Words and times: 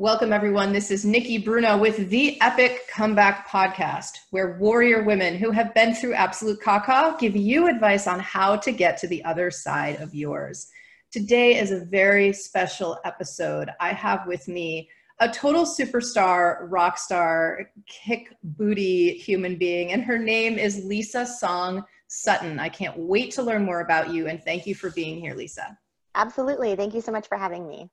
Welcome, 0.00 0.32
everyone. 0.32 0.72
This 0.72 0.90
is 0.90 1.04
Nikki 1.04 1.36
Bruno 1.36 1.76
with 1.76 2.08
the 2.08 2.40
Epic 2.40 2.88
Comeback 2.88 3.46
Podcast, 3.46 4.12
where 4.30 4.56
warrior 4.58 5.02
women 5.02 5.36
who 5.36 5.50
have 5.50 5.74
been 5.74 5.94
through 5.94 6.14
absolute 6.14 6.58
caca 6.58 7.18
give 7.18 7.36
you 7.36 7.68
advice 7.68 8.06
on 8.06 8.18
how 8.18 8.56
to 8.56 8.72
get 8.72 8.96
to 8.96 9.06
the 9.06 9.22
other 9.26 9.50
side 9.50 10.00
of 10.00 10.14
yours. 10.14 10.68
Today 11.12 11.58
is 11.58 11.70
a 11.70 11.84
very 11.84 12.32
special 12.32 12.98
episode. 13.04 13.68
I 13.78 13.92
have 13.92 14.26
with 14.26 14.48
me 14.48 14.88
a 15.18 15.28
total 15.28 15.66
superstar, 15.66 16.60
rock 16.62 16.96
star, 16.96 17.70
kick 17.86 18.34
booty 18.42 19.18
human 19.18 19.56
being, 19.56 19.92
and 19.92 20.02
her 20.02 20.16
name 20.18 20.58
is 20.58 20.82
Lisa 20.82 21.26
Song 21.26 21.84
Sutton. 22.08 22.58
I 22.58 22.70
can't 22.70 22.96
wait 22.96 23.32
to 23.32 23.42
learn 23.42 23.66
more 23.66 23.80
about 23.80 24.08
you, 24.08 24.28
and 24.28 24.42
thank 24.42 24.66
you 24.66 24.74
for 24.74 24.88
being 24.92 25.20
here, 25.20 25.34
Lisa. 25.34 25.76
Absolutely. 26.14 26.74
Thank 26.74 26.94
you 26.94 27.02
so 27.02 27.12
much 27.12 27.28
for 27.28 27.36
having 27.36 27.68
me. 27.68 27.90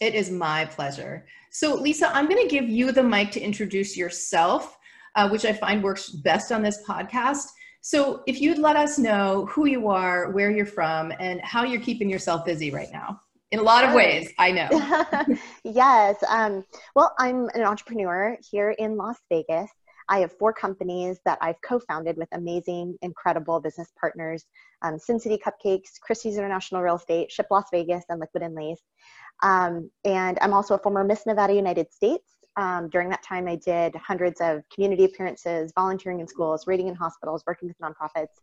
It 0.00 0.14
is 0.14 0.30
my 0.30 0.64
pleasure. 0.64 1.26
So, 1.50 1.74
Lisa, 1.74 2.14
I'm 2.16 2.26
going 2.26 2.42
to 2.42 2.48
give 2.48 2.68
you 2.68 2.90
the 2.90 3.02
mic 3.02 3.30
to 3.32 3.40
introduce 3.40 3.98
yourself, 3.98 4.78
uh, 5.14 5.28
which 5.28 5.44
I 5.44 5.52
find 5.52 5.82
works 5.82 6.08
best 6.08 6.50
on 6.50 6.62
this 6.62 6.82
podcast. 6.88 7.48
So, 7.82 8.22
if 8.26 8.40
you'd 8.40 8.58
let 8.58 8.76
us 8.76 8.98
know 8.98 9.46
who 9.50 9.66
you 9.66 9.88
are, 9.88 10.30
where 10.32 10.50
you're 10.50 10.64
from, 10.64 11.12
and 11.20 11.40
how 11.42 11.64
you're 11.64 11.82
keeping 11.82 12.08
yourself 12.08 12.46
busy 12.46 12.70
right 12.70 12.88
now. 12.90 13.20
In 13.50 13.58
a 13.58 13.62
lot 13.62 13.84
of 13.84 13.92
ways, 13.92 14.32
I 14.38 14.52
know. 14.52 15.36
yes. 15.64 16.16
Um, 16.28 16.64
well, 16.94 17.14
I'm 17.18 17.48
an 17.54 17.62
entrepreneur 17.62 18.38
here 18.48 18.70
in 18.70 18.96
Las 18.96 19.18
Vegas. 19.28 19.70
I 20.08 20.20
have 20.20 20.32
four 20.38 20.52
companies 20.52 21.18
that 21.24 21.38
I've 21.42 21.60
co 21.62 21.78
founded 21.80 22.16
with 22.16 22.28
amazing, 22.32 22.96
incredible 23.02 23.60
business 23.60 23.88
partners 24.00 24.46
um, 24.82 24.98
Sin 24.98 25.20
City 25.20 25.38
Cupcakes, 25.38 26.00
Christie's 26.00 26.38
International 26.38 26.82
Real 26.82 26.96
Estate, 26.96 27.30
Ship 27.30 27.46
Las 27.50 27.64
Vegas, 27.72 28.04
and 28.08 28.20
Liquid 28.20 28.42
and 28.42 28.54
Lace. 28.54 28.80
Um, 29.42 29.90
and 30.04 30.38
I'm 30.40 30.52
also 30.52 30.74
a 30.74 30.78
former 30.78 31.04
Miss 31.04 31.26
Nevada 31.26 31.54
United 31.54 31.92
States. 31.92 32.24
Um, 32.56 32.88
during 32.90 33.08
that 33.10 33.22
time, 33.22 33.46
I 33.48 33.56
did 33.56 33.94
hundreds 33.96 34.40
of 34.40 34.62
community 34.74 35.04
appearances, 35.04 35.72
volunteering 35.74 36.20
in 36.20 36.26
schools, 36.26 36.66
reading 36.66 36.88
in 36.88 36.94
hospitals, 36.94 37.42
working 37.46 37.68
with 37.68 37.78
nonprofits. 37.78 38.34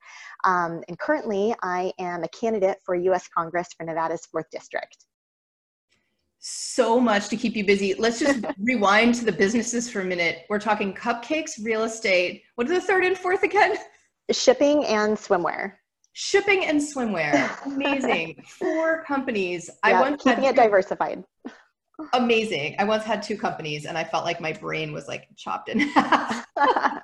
Um, 0.46 0.82
and 0.88 0.98
currently, 0.98 1.54
I 1.62 1.92
am 2.00 2.24
a 2.24 2.28
candidate 2.30 2.78
for 2.86 2.96
US 2.96 3.28
Congress 3.28 3.68
for 3.78 3.86
Nevada's 3.86 4.28
4th 4.34 4.50
District. 4.52 4.98
So 6.40 7.00
much 7.00 7.28
to 7.30 7.36
keep 7.36 7.56
you 7.56 7.66
busy. 7.66 7.94
Let's 7.96 8.20
just 8.20 8.46
rewind 8.60 9.16
to 9.16 9.26
the 9.26 9.32
businesses 9.32 9.90
for 9.90 10.02
a 10.02 10.06
minute. 10.06 10.46
We're 10.50 10.60
talking 10.60 10.94
cupcakes, 10.94 11.64
real 11.64 11.84
estate. 11.84 12.44
What 12.56 12.70
are 12.70 12.74
the 12.74 12.82
third 12.82 13.04
and 13.04 13.18
fourth 13.18 13.44
again? 13.44 13.76
Shipping 14.32 14.86
and 14.86 15.18
swimwear 15.18 15.74
shipping 16.18 16.66
and 16.66 16.82
swimwear. 16.82 17.64
Amazing. 17.68 18.44
Four 18.48 19.04
companies. 19.04 19.70
Yeah, 19.86 20.00
i 20.00 20.02
once 20.02 20.24
keeping 20.24 20.46
it 20.46 20.56
diversified. 20.56 21.24
Amazing. 22.14 22.76
I 22.80 22.86
once 22.86 23.04
had 23.04 23.22
two 23.22 23.38
companies 23.38 23.86
and 23.86 23.98
i 23.98 24.04
felt 24.04 24.24
like 24.24 24.40
my 24.40 24.54
brain 24.54 24.94
was 24.94 25.08
like 25.08 25.28
chopped 25.36 25.70
in 25.70 25.80
half. 25.80 26.46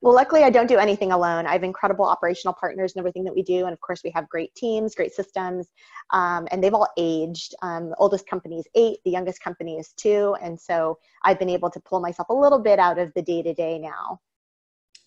Well 0.00 0.14
luckily 0.14 0.44
i 0.44 0.50
don't 0.50 0.68
do 0.68 0.78
anything 0.78 1.10
alone. 1.10 1.44
I 1.46 1.52
have 1.52 1.64
incredible 1.64 2.04
operational 2.04 2.54
partners 2.54 2.92
and 2.94 3.00
everything 3.00 3.24
that 3.24 3.34
we 3.34 3.42
do 3.42 3.64
and 3.64 3.72
of 3.72 3.80
course 3.80 4.00
we 4.04 4.10
have 4.10 4.28
great 4.28 4.54
teams 4.54 4.94
great 4.94 5.12
systems 5.12 5.66
um, 6.10 6.46
and 6.52 6.62
they've 6.62 6.74
all 6.74 6.88
aged. 6.96 7.56
Um, 7.62 7.90
the 7.90 7.96
oldest 7.96 8.28
company 8.28 8.60
is 8.60 8.66
eight 8.76 8.98
the 9.04 9.10
youngest 9.10 9.42
company 9.42 9.76
is 9.76 9.92
two 9.96 10.36
and 10.40 10.58
so 10.58 10.98
i've 11.24 11.38
been 11.40 11.50
able 11.50 11.70
to 11.70 11.80
pull 11.80 11.98
myself 11.98 12.28
a 12.28 12.34
little 12.34 12.60
bit 12.60 12.78
out 12.78 12.98
of 12.98 13.12
the 13.14 13.22
day 13.22 13.42
to 13.42 13.52
day 13.54 13.76
now. 13.76 14.20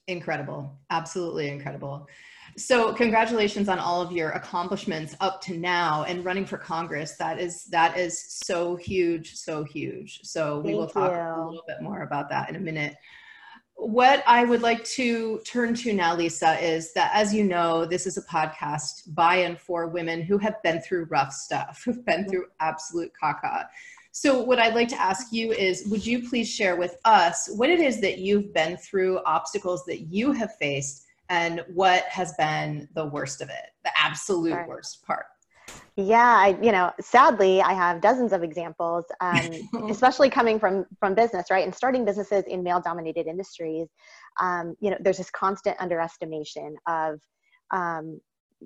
Incredible. 0.07 0.77
Absolutely 0.89 1.47
incredible 1.47 2.07
so 2.57 2.93
congratulations 2.93 3.69
on 3.69 3.79
all 3.79 4.01
of 4.01 4.11
your 4.11 4.29
accomplishments 4.31 5.15
up 5.19 5.41
to 5.41 5.57
now 5.57 6.03
and 6.03 6.25
running 6.25 6.45
for 6.45 6.57
Congress. 6.57 7.15
That 7.17 7.39
is 7.39 7.65
that 7.65 7.97
is 7.97 8.21
so 8.45 8.75
huge, 8.75 9.35
so 9.35 9.63
huge. 9.63 10.21
So 10.23 10.59
we 10.59 10.69
Thank 10.69 10.77
will 10.77 10.87
talk 10.87 11.11
you. 11.11 11.17
a 11.17 11.45
little 11.45 11.63
bit 11.67 11.81
more 11.81 12.03
about 12.03 12.29
that 12.29 12.49
in 12.49 12.55
a 12.55 12.59
minute. 12.59 12.95
What 13.75 14.23
I 14.27 14.43
would 14.43 14.61
like 14.61 14.83
to 14.83 15.39
turn 15.39 15.73
to 15.75 15.93
now, 15.93 16.15
Lisa, 16.15 16.59
is 16.63 16.93
that 16.93 17.11
as 17.15 17.33
you 17.33 17.43
know, 17.43 17.85
this 17.85 18.05
is 18.05 18.17
a 18.17 18.23
podcast 18.23 19.13
by 19.15 19.37
and 19.37 19.59
for 19.59 19.87
women 19.87 20.21
who 20.21 20.37
have 20.37 20.61
been 20.61 20.81
through 20.81 21.05
rough 21.05 21.33
stuff, 21.33 21.81
who've 21.85 22.05
been 22.05 22.27
through 22.29 22.45
absolute 22.59 23.11
caca. 23.21 23.65
So, 24.13 24.41
what 24.41 24.59
I'd 24.59 24.75
like 24.75 24.89
to 24.89 25.01
ask 25.01 25.31
you 25.31 25.53
is 25.53 25.87
would 25.87 26.05
you 26.05 26.27
please 26.27 26.49
share 26.49 26.75
with 26.75 26.97
us 27.05 27.49
what 27.55 27.69
it 27.69 27.79
is 27.79 28.01
that 28.01 28.19
you've 28.19 28.53
been 28.53 28.75
through, 28.77 29.19
obstacles 29.25 29.85
that 29.85 30.01
you 30.01 30.33
have 30.33 30.55
faced, 30.57 31.05
and 31.31 31.63
what 31.73 32.03
has 32.09 32.33
been 32.33 32.89
the 32.93 33.05
worst 33.05 33.41
of 33.41 33.49
it, 33.49 33.71
the 33.85 33.91
absolute 33.97 34.53
right. 34.53 34.67
worst 34.67 35.01
part? 35.03 35.25
Yeah, 35.95 36.35
I, 36.37 36.57
you 36.61 36.73
know, 36.73 36.91
sadly, 36.99 37.61
I 37.61 37.71
have 37.71 38.01
dozens 38.01 38.33
of 38.33 38.43
examples, 38.43 39.05
um, 39.21 39.49
especially 39.89 40.29
coming 40.29 40.59
from 40.59 40.85
from 40.99 41.15
business, 41.15 41.49
right? 41.49 41.63
And 41.63 41.73
starting 41.73 42.03
businesses 42.03 42.43
in 42.47 42.61
male-dominated 42.63 43.27
industries, 43.27 43.87
um, 44.41 44.75
you 44.81 44.91
know, 44.91 44.97
there's 44.99 45.17
this 45.17 45.31
constant 45.31 45.77
underestimation 45.79 46.75
of 46.87 47.21
um, 47.71 48.19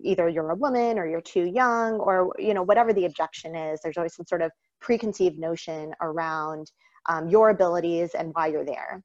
either 0.04 0.28
you're 0.28 0.50
a 0.50 0.56
woman 0.56 0.98
or 0.98 1.08
you're 1.08 1.22
too 1.22 1.46
young 1.46 1.94
or 1.94 2.34
you 2.40 2.56
know 2.56 2.64
whatever 2.64 2.94
the 2.94 3.06
objection 3.06 3.56
is. 3.56 3.80
There's 3.84 3.98
always 3.98 4.16
some 4.16 4.26
sort 4.26 4.42
of 4.42 4.52
preconceived 4.82 5.38
notion 5.38 5.94
around 6.02 6.72
um, 7.08 7.30
your 7.30 7.52
abilities 7.52 8.16
and 8.16 8.32
why 8.34 8.48
you're 8.48 8.66
there. 8.66 9.04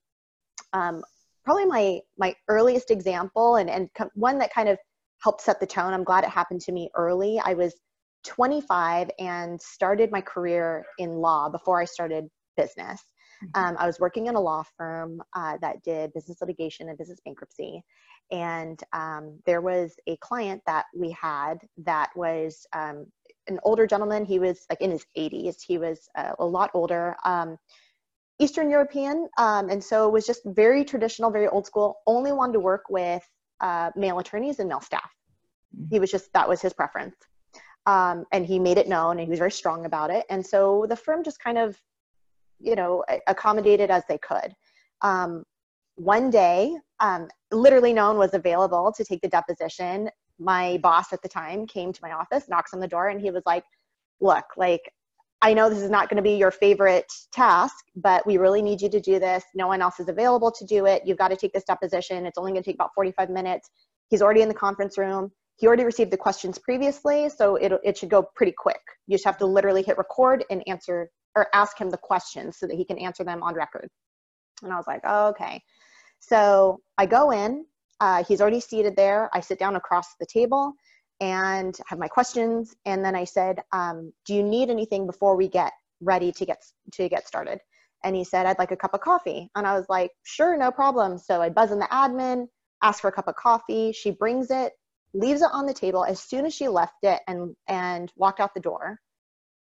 Probably 1.45 1.67
my 1.67 2.01
my 2.19 2.35
earliest 2.49 2.91
example 2.91 3.57
and 3.57 3.71
and 3.71 3.89
one 4.15 4.39
that 4.39 4.53
kind 4.53 4.69
of 4.69 4.79
helped 5.23 5.43
set 5.43 5.61
the 5.61 5.67
tone. 5.67 5.93
I'm 5.93 6.05
glad 6.05 6.25
it 6.25 6.31
happened 6.31 6.61
to 6.63 6.73
me 6.73 6.91
early. 6.95 7.41
I 7.45 7.55
was 7.55 7.75
25 8.25 9.11
and 9.19 9.61
started 9.61 10.11
my 10.11 10.21
career 10.21 10.85
in 10.99 11.11
law 11.11 11.49
before 11.49 11.81
i 11.81 11.85
started 11.85 12.27
business. 12.57 13.03
Mm-hmm. 13.43 13.65
um, 13.65 13.77
i 13.79 13.87
was 13.87 13.99
working 13.99 14.27
in 14.27 14.35
a 14.35 14.41
law 14.41 14.63
firm 14.77 15.23
uh, 15.35 15.57
that 15.63 15.83
did 15.83 16.13
business 16.13 16.39
litigation 16.43 16.89
and 16.91 16.99
business 16.99 17.21
bankruptcy. 17.25 17.83
And 18.31 18.79
um, 18.93 19.41
there 19.47 19.61
was 19.61 19.95
a 20.07 20.17
client 20.19 20.63
that 20.67 20.85
we 20.95 21.11
had 21.11 21.55
that 21.79 22.11
was 22.15 22.67
um, 22.75 23.07
an 23.49 23.59
older 23.65 23.87
gentleman. 23.87 24.25
He 24.25 24.39
was 24.39 24.67
like 24.71 24.81
in 24.81 24.91
his 24.91 25.05
80s 25.17 25.57
he 25.67 25.79
was 25.79 26.09
uh, 26.17 26.33
a 26.39 26.45
lot 26.45 26.71
older. 26.75 27.17
Um, 27.25 27.57
Eastern 28.41 28.71
European, 28.71 29.29
um, 29.37 29.69
and 29.69 29.85
so 29.85 30.09
it 30.09 30.13
was 30.13 30.27
just 30.27 30.41
very 30.47 30.83
traditional, 30.83 31.31
very 31.31 31.47
old 31.47 31.67
school. 31.67 31.99
Only 32.07 32.33
wanted 32.33 32.55
to 32.55 32.61
work 32.61 32.85
with 32.89 33.23
uh, 33.61 33.91
male 33.95 34.19
attorneys 34.19 34.59
and 34.59 34.69
male 34.69 34.81
staff. 34.81 35.11
He 35.91 36.01
was 36.01 36.11
just 36.11 36.33
that 36.33 36.49
was 36.49 36.63
his 36.63 36.73
preference, 36.73 37.17
um, 37.85 38.25
and 38.33 38.47
he 38.47 38.59
made 38.59 38.79
it 38.79 38.89
known, 38.89 39.19
and 39.19 39.21
he 39.21 39.29
was 39.29 39.39
very 39.39 39.51
strong 39.51 39.85
about 39.85 40.11
it. 40.11 40.25
And 40.31 40.45
so 40.45 40.87
the 40.89 40.97
firm 40.97 41.23
just 41.23 41.39
kind 41.39 41.59
of, 41.59 41.79
you 42.59 42.75
know, 42.75 43.05
accommodated 43.27 43.91
as 43.91 44.05
they 44.09 44.19
could. 44.19 44.55
Um, 45.03 45.45
one 45.97 46.31
day, 46.31 46.75
um, 47.01 47.29
literally 47.53 47.93
no 47.93 48.09
one 48.09 48.17
was 48.17 48.33
available 48.33 48.91
to 48.97 49.05
take 49.05 49.21
the 49.21 49.29
deposition. 49.29 50.09
My 50.39 50.79
boss 50.83 51.13
at 51.13 51.21
the 51.21 51.29
time 51.29 51.67
came 51.67 51.93
to 51.93 52.01
my 52.03 52.13
office, 52.13 52.49
knocks 52.49 52.73
on 52.73 52.81
the 52.81 52.89
door, 52.89 53.09
and 53.09 53.21
he 53.21 53.31
was 53.31 53.43
like, 53.45 53.65
"Look, 54.21 54.47
like 54.57 54.91
I 55.43 55.55
know 55.55 55.71
this 55.71 55.83
is 55.83 55.91
not 55.91 56.11
going 56.11 56.17
to 56.17 56.23
be 56.23 56.37
your 56.37 56.51
favorite 56.51 57.11
task, 57.33 57.75
but 57.97 58.27
we 58.27 58.37
really 58.37 58.61
need 58.61 58.83
you 58.83 58.91
to 58.91 59.01
do 59.01 59.19
this. 59.19 59.43
No 59.55 59.69
one 59.69 59.81
else 59.81 59.99
is 59.99 60.09
available 60.09 60.53
to 60.53 60.67
do 60.67 60.85
it. 60.85 61.03
You've 61.07 61.17
got 61.17 61.29
to 61.29 61.37
take 61.37 61.55
this 61.55 61.65
deposition. 61.65 62.27
It's 62.27 62.37
only 62.37 62.53
going 62.53 62.63
to 62.63 62.69
take 62.69 62.77
about 62.77 62.91
45 62.95 63.31
minutes. 63.31 63.71
He's 64.09 64.21
already 64.21 64.43
in 64.43 64.49
the 64.49 64.55
conference 64.55 64.99
room. 64.99 65.33
He 65.57 65.67
already 65.67 65.85
received 65.85 66.11
the 66.11 66.17
questions 66.17 66.59
previously, 66.59 67.29
so 67.31 67.57
it, 67.57 67.73
it 67.83 67.97
should 67.97 68.11
go 68.11 68.27
pretty 68.35 68.53
quick. 68.57 68.81
You 69.07 69.15
just 69.15 69.25
have 69.25 69.39
to 69.39 69.47
literally 69.47 69.83
hit 69.83 69.97
record 69.97 70.45
and 70.51 70.63
answer 70.67 71.11
or 71.35 71.47
ask 71.55 71.79
him 71.79 71.91
the 71.91 71.99
questions 71.99 72.59
so 72.59 72.67
that 72.67 72.77
he 72.77 72.85
can 72.85 72.99
answer 72.99 73.25
them 73.25 73.43
on 73.43 73.55
record. 73.55 73.89
And 74.63 74.73
I 74.73 74.77
was 74.77 74.87
like, 74.87 75.01
oh, 75.05 75.29
okay. 75.29 75.63
So 76.19 76.81
I 76.99 77.07
go 77.07 77.31
in. 77.31 77.65
Uh, 78.01 78.25
he's 78.25 78.41
already 78.41 78.61
seated 78.61 78.97
there. 78.97 79.31
I 79.33 79.41
sit 79.41 79.59
down 79.59 79.77
across 79.77 80.07
the 80.19 80.27
table 80.27 80.75
and 81.21 81.77
have 81.87 81.99
my 81.99 82.09
questions. 82.09 82.75
And 82.87 83.05
then 83.05 83.15
I 83.15 83.25
said, 83.25 83.61
um, 83.73 84.13
do 84.25 84.35
you 84.35 84.43
need 84.43 84.71
anything 84.71 85.07
before 85.07 85.37
we 85.37 85.49
get 85.49 85.73
ready 86.01 86.33
to 86.33 86.47
get, 86.47 86.63
to 86.93 87.09
get 87.09 87.27
started? 87.27 87.61
And 88.03 88.17
he 88.17 88.25
said, 88.25 88.47
I'd 88.47 88.59
like 88.59 88.71
a 88.71 88.77
cup 88.77 88.95
of 88.95 89.01
coffee. 89.01 89.51
And 89.55 89.67
I 89.67 89.75
was 89.75 89.87
like, 89.89 90.11
sure, 90.23 90.57
no 90.57 90.71
problem. 90.71 91.19
So 91.19 91.43
I 91.43 91.51
buzz 91.51 91.71
in 91.71 91.79
the 91.79 91.89
admin, 91.93 92.47
ask 92.83 93.03
for 93.03 93.09
a 93.09 93.13
cup 93.13 93.29
of 93.29 93.37
coffee. 93.37 93.93
She 93.93 94.11
brings 94.11 94.51
it, 94.51 94.73
leaves 95.13 95.43
it 95.43 95.51
on 95.53 95.67
the 95.67 95.75
table. 95.75 96.05
As 96.05 96.21
soon 96.21 96.47
as 96.47 96.55
she 96.55 96.69
left 96.69 97.03
it 97.03 97.21
and, 97.29 97.55
and 97.69 98.11
walked 98.17 98.41
out 98.41 98.55
the 98.55 98.61
door, 98.61 98.99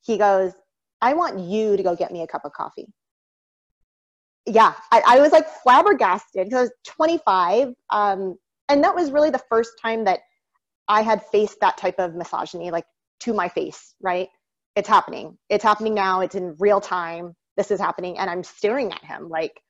he 0.01 0.17
goes, 0.17 0.53
I 1.01 1.13
want 1.13 1.39
you 1.39 1.75
to 1.75 1.83
go 1.83 1.95
get 1.95 2.11
me 2.11 2.21
a 2.21 2.27
cup 2.27 2.45
of 2.45 2.53
coffee. 2.53 2.87
Yeah, 4.45 4.73
I, 4.91 5.01
I 5.05 5.19
was 5.19 5.33
like 5.33 5.47
flabbergasted 5.61 6.45
because 6.45 6.57
I 6.57 6.61
was 6.61 6.71
25. 6.87 7.73
Um, 7.89 8.37
and 8.69 8.83
that 8.83 8.95
was 8.95 9.11
really 9.11 9.29
the 9.29 9.41
first 9.49 9.71
time 9.81 10.05
that 10.05 10.19
I 10.89 11.03
had 11.03 11.23
faced 11.27 11.59
that 11.61 11.77
type 11.77 11.99
of 11.99 12.15
misogyny 12.15 12.71
like 12.71 12.85
to 13.21 13.33
my 13.33 13.47
face, 13.47 13.95
right? 14.01 14.27
It's 14.75 14.89
happening. 14.89 15.37
It's 15.47 15.63
happening 15.63 15.93
now. 15.93 16.21
It's 16.21 16.35
in 16.35 16.55
real 16.59 16.81
time. 16.81 17.35
This 17.55 17.71
is 17.71 17.79
happening. 17.79 18.17
And 18.17 18.29
I'm 18.29 18.43
staring 18.43 18.91
at 18.91 19.03
him 19.03 19.29
like, 19.29 19.61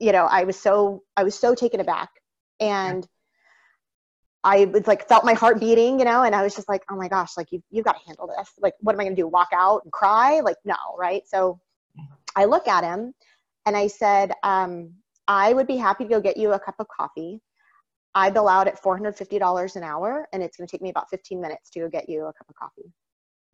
you 0.00 0.12
know, 0.12 0.24
I 0.24 0.44
was 0.44 0.58
so, 0.58 1.02
I 1.16 1.22
was 1.22 1.38
so 1.38 1.54
taken 1.54 1.80
aback. 1.80 2.10
And 2.60 3.06
I 4.42 4.66
was 4.66 4.86
like 4.86 5.08
felt 5.08 5.24
my 5.24 5.32
heart 5.32 5.58
beating, 5.58 5.98
you 5.98 6.04
know, 6.04 6.22
and 6.22 6.34
I 6.34 6.42
was 6.42 6.54
just 6.54 6.68
like, 6.68 6.82
oh 6.90 6.96
my 6.96 7.08
gosh, 7.08 7.36
like 7.36 7.50
you 7.50 7.62
you've 7.70 7.86
got 7.86 7.92
to 7.92 8.06
handle 8.06 8.26
this. 8.26 8.50
Like, 8.60 8.74
what 8.80 8.94
am 8.94 9.00
I 9.00 9.04
gonna 9.04 9.16
do? 9.16 9.26
Walk 9.26 9.48
out 9.54 9.82
and 9.84 9.92
cry? 9.92 10.40
Like, 10.40 10.58
no, 10.64 10.76
right? 10.98 11.22
So 11.26 11.60
I 12.36 12.44
look 12.44 12.68
at 12.68 12.84
him 12.84 13.14
and 13.64 13.76
I 13.76 13.86
said, 13.86 14.32
um, 14.42 14.92
I 15.26 15.54
would 15.54 15.66
be 15.66 15.76
happy 15.76 16.04
to 16.04 16.10
go 16.10 16.20
get 16.20 16.36
you 16.36 16.52
a 16.52 16.60
cup 16.60 16.74
of 16.78 16.86
coffee. 16.88 17.40
I 18.14 18.30
bill 18.30 18.48
out 18.48 18.68
at 18.68 18.82
$450 18.82 19.76
an 19.76 19.82
hour, 19.82 20.28
and 20.32 20.42
it's 20.42 20.56
gonna 20.56 20.68
take 20.68 20.82
me 20.82 20.90
about 20.90 21.10
15 21.10 21.40
minutes 21.40 21.70
to 21.70 21.80
go 21.80 21.88
get 21.88 22.08
you 22.08 22.26
a 22.26 22.32
cup 22.32 22.48
of 22.48 22.54
coffee. 22.54 22.92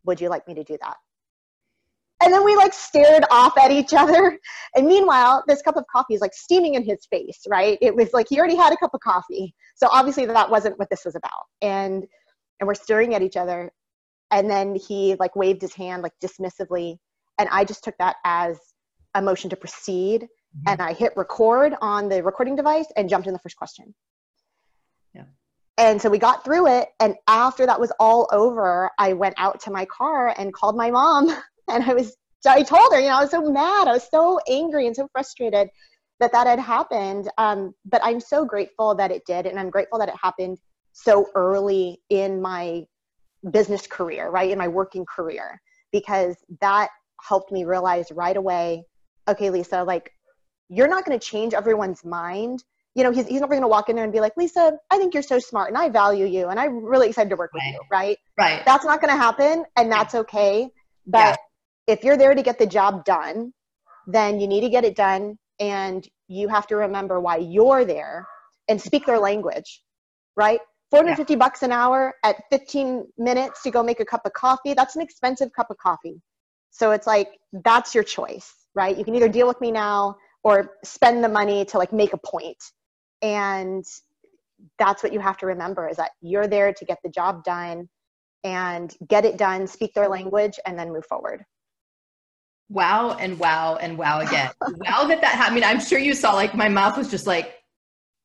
Would 0.05 0.21
you 0.21 0.29
like 0.29 0.47
me 0.47 0.53
to 0.55 0.63
do 0.63 0.77
that? 0.81 0.97
And 2.23 2.31
then 2.31 2.45
we 2.45 2.55
like 2.55 2.73
stared 2.73 3.25
off 3.31 3.57
at 3.57 3.71
each 3.71 3.93
other. 3.93 4.37
And 4.73 4.87
meanwhile, 4.87 5.43
this 5.47 5.61
cup 5.61 5.75
of 5.75 5.83
coffee 5.91 6.13
is 6.13 6.21
like 6.21 6.33
steaming 6.33 6.75
in 6.75 6.85
his 6.85 7.05
face, 7.09 7.41
right? 7.49 7.77
It 7.81 7.93
was 7.93 8.13
like 8.13 8.27
he 8.29 8.39
already 8.39 8.55
had 8.55 8.71
a 8.71 8.77
cup 8.77 8.91
of 8.93 9.01
coffee. 9.01 9.53
So 9.75 9.89
obviously 9.91 10.25
that 10.27 10.49
wasn't 10.49 10.79
what 10.79 10.89
this 10.89 11.03
was 11.03 11.15
about. 11.15 11.43
And 11.61 12.05
and 12.61 12.67
we're 12.67 12.75
staring 12.75 13.13
at 13.15 13.21
each 13.21 13.35
other. 13.35 13.69
And 14.31 14.49
then 14.49 14.75
he 14.75 15.15
like 15.19 15.35
waved 15.35 15.61
his 15.61 15.73
hand 15.73 16.03
like 16.03 16.13
dismissively. 16.23 16.95
And 17.37 17.49
I 17.51 17.65
just 17.65 17.83
took 17.83 17.95
that 17.97 18.15
as 18.23 18.57
a 19.13 19.21
motion 19.21 19.49
to 19.49 19.57
proceed. 19.57 20.21
Mm-hmm. 20.21 20.69
And 20.69 20.81
I 20.81 20.93
hit 20.93 21.11
record 21.17 21.73
on 21.81 22.07
the 22.07 22.23
recording 22.23 22.55
device 22.55 22.87
and 22.95 23.09
jumped 23.09 23.27
in 23.27 23.33
the 23.33 23.39
first 23.39 23.57
question. 23.57 23.93
And 25.81 25.99
so 25.99 26.11
we 26.11 26.19
got 26.19 26.43
through 26.43 26.67
it. 26.67 26.89
And 26.99 27.15
after 27.27 27.65
that 27.65 27.79
was 27.79 27.91
all 27.99 28.29
over, 28.31 28.91
I 28.99 29.13
went 29.13 29.33
out 29.39 29.59
to 29.61 29.71
my 29.71 29.85
car 29.85 30.31
and 30.37 30.53
called 30.53 30.77
my 30.77 30.91
mom 30.91 31.35
and 31.67 31.83
I 31.83 31.95
was 31.95 32.15
I 32.47 32.63
told 32.63 32.91
her, 32.93 32.99
you 32.99 33.07
know, 33.07 33.17
I 33.17 33.21
was 33.21 33.31
so 33.31 33.41
mad, 33.41 33.87
I 33.87 33.93
was 33.93 34.07
so 34.09 34.39
angry 34.47 34.87
and 34.87 34.95
so 34.95 35.07
frustrated 35.11 35.69
that 36.19 36.31
that 36.31 36.47
had 36.47 36.59
happened. 36.59 37.29
Um, 37.37 37.73
but 37.85 38.01
I'm 38.03 38.19
so 38.19 38.45
grateful 38.45 38.95
that 38.95 39.11
it 39.11 39.23
did, 39.27 39.45
and 39.45 39.59
I'm 39.59 39.69
grateful 39.69 39.99
that 39.99 40.09
it 40.09 40.15
happened 40.21 40.57
so 40.91 41.27
early 41.35 41.99
in 42.09 42.41
my 42.41 42.83
business 43.51 43.85
career, 43.85 44.29
right, 44.29 44.49
in 44.49 44.57
my 44.57 44.67
working 44.67 45.05
career, 45.05 45.61
because 45.91 46.35
that 46.61 46.89
helped 47.21 47.51
me 47.51 47.63
realize 47.63 48.11
right 48.11 48.37
away, 48.37 48.85
okay, 49.27 49.51
Lisa, 49.51 49.83
like 49.83 50.11
you're 50.69 50.87
not 50.87 51.05
going 51.05 51.17
to 51.17 51.23
change 51.23 51.53
everyone's 51.53 52.03
mind. 52.03 52.63
You 52.95 53.03
know, 53.03 53.11
he's, 53.11 53.27
he's 53.27 53.39
never 53.39 53.53
going 53.53 53.61
to 53.61 53.67
walk 53.67 53.89
in 53.89 53.95
there 53.95 54.03
and 54.03 54.11
be 54.11 54.19
like, 54.19 54.35
Lisa, 54.35 54.73
I 54.89 54.97
think 54.97 55.13
you're 55.13 55.23
so 55.23 55.39
smart 55.39 55.69
and 55.69 55.77
I 55.77 55.89
value 55.89 56.25
you 56.25 56.49
and 56.49 56.59
I'm 56.59 56.83
really 56.83 57.07
excited 57.07 57.29
to 57.29 57.37
work 57.37 57.51
with 57.53 57.63
right. 57.63 57.73
you, 57.73 57.79
right? 57.89 58.17
Right. 58.37 58.61
That's 58.65 58.83
not 58.83 58.99
going 59.01 59.13
to 59.13 59.17
happen 59.17 59.63
and 59.77 59.91
that's 59.91 60.13
okay. 60.13 60.69
But 61.07 61.39
if 61.87 62.03
you're 62.03 62.17
there 62.17 62.35
to 62.35 62.43
get 62.43 62.59
the 62.59 62.65
job 62.65 63.05
done, 63.05 63.53
then 64.07 64.39
you 64.39 64.47
need 64.47 64.61
to 64.61 64.69
get 64.69 64.83
it 64.83 64.95
done 64.95 65.37
and 65.59 66.07
you 66.27 66.47
have 66.47 66.67
to 66.67 66.75
remember 66.75 67.19
why 67.19 67.37
you're 67.37 67.85
there 67.85 68.27
and 68.67 68.81
speak 68.81 69.05
their 69.05 69.19
language, 69.19 69.81
right? 70.35 70.59
450 70.91 71.33
yeah. 71.33 71.37
bucks 71.37 71.63
an 71.63 71.71
hour 71.71 72.13
at 72.23 72.35
15 72.51 73.05
minutes 73.17 73.63
to 73.63 73.71
go 73.71 73.81
make 73.81 73.99
a 73.99 74.05
cup 74.05 74.21
of 74.25 74.33
coffee, 74.33 74.73
that's 74.73 74.95
an 74.95 75.01
expensive 75.01 75.51
cup 75.53 75.67
of 75.69 75.77
coffee. 75.77 76.21
So 76.71 76.91
it's 76.91 77.07
like, 77.07 77.29
that's 77.51 77.93
your 77.95 78.03
choice, 78.03 78.53
right? 78.75 78.97
You 78.97 79.05
can 79.05 79.15
either 79.15 79.29
deal 79.29 79.47
with 79.47 79.59
me 79.61 79.71
now 79.71 80.17
or 80.43 80.71
spend 80.83 81.23
the 81.23 81.29
money 81.29 81.65
to 81.65 81.77
like 81.77 81.93
make 81.93 82.13
a 82.13 82.17
point. 82.17 82.57
And 83.21 83.85
that's 84.79 85.03
what 85.03 85.13
you 85.13 85.19
have 85.19 85.37
to 85.37 85.45
remember 85.45 85.87
is 85.89 85.97
that 85.97 86.11
you're 86.21 86.47
there 86.47 86.73
to 86.73 86.85
get 86.85 86.99
the 87.03 87.09
job 87.09 87.43
done 87.43 87.89
and 88.43 88.95
get 89.07 89.25
it 89.25 89.37
done, 89.37 89.67
speak 89.67 89.93
their 89.93 90.07
language, 90.07 90.59
and 90.65 90.77
then 90.77 90.91
move 90.91 91.05
forward. 91.05 91.43
Wow 92.69 93.17
and 93.19 93.37
wow 93.37 93.75
and 93.75 93.97
wow 93.97 94.21
again. 94.21 94.49
wow 94.61 95.05
that 95.05 95.21
that 95.21 95.35
happened. 95.35 95.63
I 95.63 95.73
mean, 95.73 95.75
I'm 95.75 95.85
sure 95.85 95.99
you 95.99 96.13
saw 96.13 96.33
like 96.33 96.55
my 96.55 96.69
mouth 96.69 96.97
was 96.97 97.09
just 97.09 97.27
like 97.27 97.55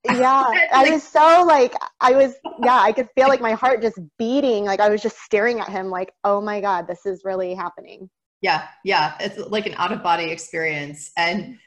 yeah 0.14 0.44
i 0.72 0.88
was 0.88 1.02
so 1.02 1.42
like 1.44 1.74
i 2.00 2.12
was 2.12 2.34
yeah 2.62 2.78
i 2.80 2.92
could 2.92 3.08
feel 3.16 3.26
like 3.26 3.40
my 3.40 3.54
heart 3.54 3.82
just 3.82 3.98
beating. 4.18 4.64
Like 4.64 4.78
i 4.78 4.88
was 4.88 5.02
just 5.02 5.18
staring 5.18 5.58
at 5.58 5.68
him 5.68 5.90
like 5.90 6.12
oh 6.22 6.40
my 6.40 6.60
god 6.60 6.86
this 6.86 7.06
is 7.06 7.22
really 7.24 7.54
happening. 7.54 8.08
Yeah 8.40 8.68
yeah. 8.84 9.16
It's 9.18 9.36
like 9.36 9.66
an 9.66 9.74
out 9.76 9.90
of 9.90 10.04
body 10.04 10.30
experience. 10.30 11.10
And 11.16 11.58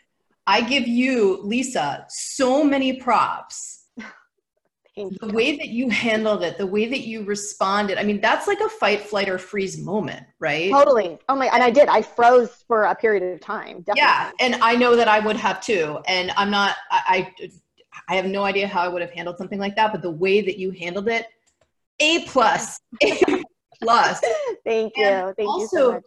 i 0.49 0.61
give 0.61 0.87
you 0.87 1.39
lisa 1.43 2.05
so 2.09 2.63
many 2.63 2.93
props 2.93 3.79
the 5.21 5.31
way 5.33 5.57
that 5.57 5.69
you 5.69 5.89
handled 5.89 6.43
it, 6.43 6.57
the 6.57 6.65
way 6.65 6.85
that 6.87 7.01
you 7.01 7.23
responded. 7.23 7.97
I 7.97 8.03
mean, 8.03 8.19
that's 8.19 8.47
like 8.47 8.59
a 8.59 8.69
fight, 8.69 9.01
flight, 9.01 9.29
or 9.29 9.37
freeze 9.37 9.77
moment, 9.77 10.25
right? 10.39 10.71
Totally. 10.71 11.17
Oh 11.29 11.35
my, 11.35 11.47
and 11.47 11.63
I 11.63 11.69
did. 11.69 11.87
I 11.87 12.01
froze 12.01 12.63
for 12.67 12.83
a 12.83 12.95
period 12.95 13.23
of 13.33 13.39
time. 13.39 13.81
Definitely. 13.81 14.01
Yeah, 14.01 14.31
and 14.39 14.55
I 14.55 14.75
know 14.75 14.95
that 14.95 15.07
I 15.07 15.19
would 15.19 15.37
have 15.37 15.61
too. 15.61 15.99
And 16.07 16.31
I'm 16.35 16.51
not. 16.51 16.75
I, 16.91 17.31
I, 17.41 17.51
I 18.09 18.15
have 18.15 18.25
no 18.25 18.43
idea 18.43 18.67
how 18.67 18.81
I 18.81 18.87
would 18.87 19.01
have 19.01 19.11
handled 19.11 19.37
something 19.37 19.59
like 19.59 19.75
that. 19.75 19.91
But 19.91 20.01
the 20.01 20.11
way 20.11 20.41
that 20.41 20.57
you 20.57 20.71
handled 20.71 21.07
it, 21.07 21.27
a 21.99 22.25
plus, 22.25 22.79
a 23.01 23.43
plus. 23.81 24.21
Thank 24.65 24.93
you. 24.97 25.05
And 25.05 25.35
Thank 25.35 25.49
also, 25.49 25.61
you 25.61 25.67
so 25.67 25.91
much. 25.93 26.03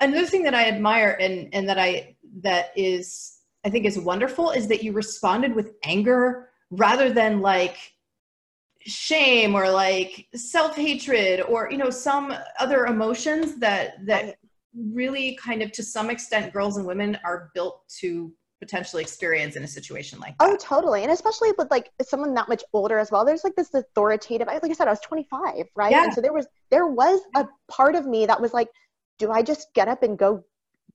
Another 0.00 0.26
thing 0.26 0.42
that 0.42 0.54
I 0.54 0.68
admire 0.68 1.16
and 1.20 1.48
and 1.54 1.68
that 1.68 1.78
I 1.78 2.16
that 2.42 2.72
is 2.76 3.33
I 3.64 3.70
think 3.70 3.86
is 3.86 3.98
wonderful 3.98 4.50
is 4.50 4.68
that 4.68 4.82
you 4.82 4.92
responded 4.92 5.54
with 5.54 5.72
anger 5.84 6.50
rather 6.70 7.12
than 7.12 7.40
like 7.40 7.76
shame 8.80 9.54
or 9.54 9.70
like 9.70 10.26
self-hatred 10.34 11.40
or 11.42 11.68
you 11.70 11.78
know 11.78 11.88
some 11.88 12.34
other 12.58 12.86
emotions 12.86 13.56
that 13.56 14.04
that 14.06 14.36
really 14.74 15.38
kind 15.42 15.62
of 15.62 15.72
to 15.72 15.82
some 15.82 16.10
extent 16.10 16.52
girls 16.52 16.76
and 16.76 16.86
women 16.86 17.18
are 17.24 17.50
built 17.54 17.88
to 18.00 18.32
potentially 18.60 19.02
experience 19.02 19.56
in 19.56 19.64
a 19.64 19.68
situation 19.68 20.18
like 20.20 20.34
oh, 20.40 20.46
that. 20.46 20.54
Oh, 20.54 20.56
totally. 20.56 21.02
And 21.02 21.12
especially 21.12 21.50
with 21.58 21.70
like 21.70 21.90
someone 22.02 22.34
that 22.34 22.48
much 22.48 22.64
older 22.72 22.98
as 22.98 23.10
well. 23.10 23.24
There's 23.24 23.44
like 23.44 23.54
this 23.56 23.74
authoritative, 23.74 24.46
like 24.46 24.64
I 24.64 24.72
said, 24.72 24.88
I 24.88 24.90
was 24.90 25.00
25, 25.00 25.66
right? 25.76 25.90
Yeah. 25.90 26.04
And 26.04 26.14
so 26.14 26.20
there 26.20 26.32
was, 26.32 26.46
there 26.70 26.86
was 26.86 27.20
a 27.34 27.46
part 27.68 27.94
of 27.94 28.06
me 28.06 28.26
that 28.26 28.40
was 28.40 28.54
like, 28.54 28.68
do 29.18 29.30
I 29.30 29.42
just 29.42 29.68
get 29.74 29.88
up 29.88 30.02
and 30.02 30.18
go 30.18 30.42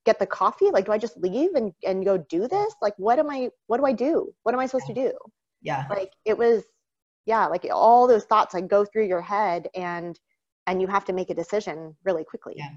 get 0.09 0.19
the 0.19 0.25
coffee? 0.25 0.69
Like, 0.71 0.85
do 0.85 0.91
I 0.91 0.97
just 0.97 1.17
leave 1.17 1.51
and, 1.55 1.73
and 1.85 2.05
go 2.05 2.17
do 2.17 2.47
this? 2.47 2.73
Like, 2.81 2.93
what 2.97 3.19
am 3.19 3.29
I, 3.29 3.49
what 3.67 3.77
do 3.77 3.85
I 3.85 3.93
do? 3.93 4.33
What 4.43 4.53
am 4.53 4.59
I 4.59 4.65
supposed 4.65 4.87
to 4.87 4.93
do? 4.93 5.13
Yeah. 5.61 5.85
Like 5.89 6.11
it 6.25 6.37
was, 6.37 6.63
yeah 7.29 7.45
like 7.45 7.65
all 7.71 8.07
those 8.07 8.25
thoughts 8.25 8.53
like 8.53 8.67
go 8.67 8.83
through 8.83 9.05
your 9.05 9.21
head 9.21 9.67
and 9.75 10.19
and 10.67 10.81
you 10.81 10.87
have 10.87 11.05
to 11.05 11.13
make 11.13 11.29
a 11.29 11.33
decision 11.33 11.95
really 12.03 12.23
quickly 12.23 12.55
yeah 12.57 12.71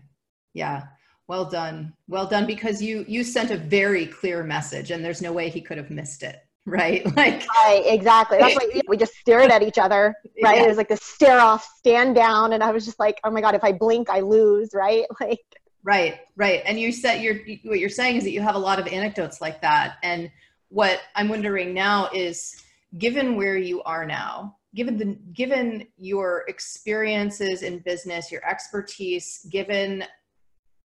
yeah 0.52 0.82
well 1.26 1.44
done 1.44 1.92
well 2.06 2.26
done 2.26 2.46
because 2.46 2.82
you 2.82 3.04
you 3.08 3.24
sent 3.24 3.50
a 3.50 3.56
very 3.56 4.06
clear 4.06 4.44
message 4.44 4.90
and 4.90 5.04
there's 5.04 5.22
no 5.22 5.32
way 5.32 5.48
he 5.48 5.60
could 5.60 5.78
have 5.78 5.90
missed 5.90 6.22
it 6.22 6.36
right 6.66 7.04
like 7.16 7.44
right 7.64 7.82
exactly 7.86 8.38
that's 8.38 8.54
why 8.54 8.80
we 8.86 8.96
just 8.96 9.14
stared 9.14 9.50
at 9.50 9.62
each 9.62 9.78
other 9.78 10.14
right 10.44 10.58
yeah. 10.58 10.64
it 10.64 10.68
was 10.68 10.76
like 10.76 10.88
the 10.88 10.96
stare 10.96 11.40
off 11.40 11.68
stand 11.76 12.14
down 12.14 12.52
and 12.52 12.62
i 12.62 12.70
was 12.70 12.84
just 12.84 13.00
like 13.00 13.18
oh 13.24 13.30
my 13.30 13.40
god 13.40 13.56
if 13.56 13.64
i 13.64 13.72
blink 13.72 14.08
i 14.10 14.20
lose 14.20 14.70
right 14.72 15.06
like 15.20 15.40
right 15.84 16.20
right 16.36 16.62
and 16.66 16.78
you 16.78 16.92
said 16.92 17.16
you're 17.16 17.40
what 17.64 17.78
you're 17.78 17.88
saying 17.88 18.16
is 18.16 18.24
that 18.24 18.30
you 18.30 18.40
have 18.40 18.54
a 18.54 18.58
lot 18.58 18.78
of 18.78 18.86
anecdotes 18.86 19.40
like 19.40 19.60
that 19.60 19.96
and 20.02 20.30
what 20.68 21.00
i'm 21.16 21.28
wondering 21.28 21.74
now 21.74 22.08
is 22.14 22.62
given 22.98 23.36
where 23.36 23.56
you 23.56 23.82
are 23.82 24.04
now, 24.04 24.56
given 24.74 24.96
the 24.96 25.16
given 25.32 25.86
your 25.96 26.44
experiences 26.48 27.62
in 27.62 27.78
business, 27.80 28.30
your 28.30 28.44
expertise, 28.48 29.46
given 29.50 30.04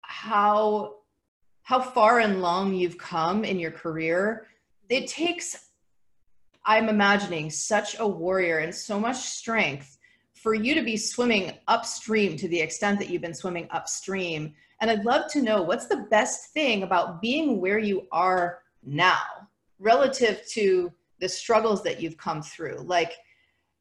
how 0.01 0.95
how 1.63 1.79
far 1.79 2.19
and 2.19 2.41
long 2.41 2.73
you've 2.73 2.97
come 2.97 3.45
in 3.45 3.59
your 3.59 3.71
career, 3.71 4.47
it 4.89 5.07
takes 5.07 5.69
I'm 6.65 6.87
imagining 6.87 7.49
such 7.49 7.99
a 7.99 8.07
warrior 8.07 8.59
and 8.59 8.73
so 8.73 8.99
much 8.99 9.17
strength 9.17 9.97
for 10.33 10.53
you 10.53 10.75
to 10.75 10.81
be 10.81 10.97
swimming 10.97 11.53
upstream 11.67 12.37
to 12.37 12.47
the 12.47 12.59
extent 12.59 12.99
that 12.99 13.09
you've 13.09 13.21
been 13.21 13.33
swimming 13.33 13.67
upstream. 13.71 14.53
And 14.83 14.91
I'd 14.91 15.05
love 15.05 15.31
to 15.31 15.41
know 15.41 15.61
what's 15.61 15.85
the 15.85 16.05
best 16.11 16.51
thing 16.51 16.83
about 16.83 17.21
being 17.21 17.61
where 17.61 17.79
you 17.79 18.05
are 18.11 18.63
now 18.83 19.21
relative 19.79 20.45
to 20.49 20.91
the 21.21 21.29
struggles 21.29 21.83
that 21.83 22.01
you've 22.01 22.17
come 22.17 22.41
through? 22.41 22.79
Like 22.79 23.13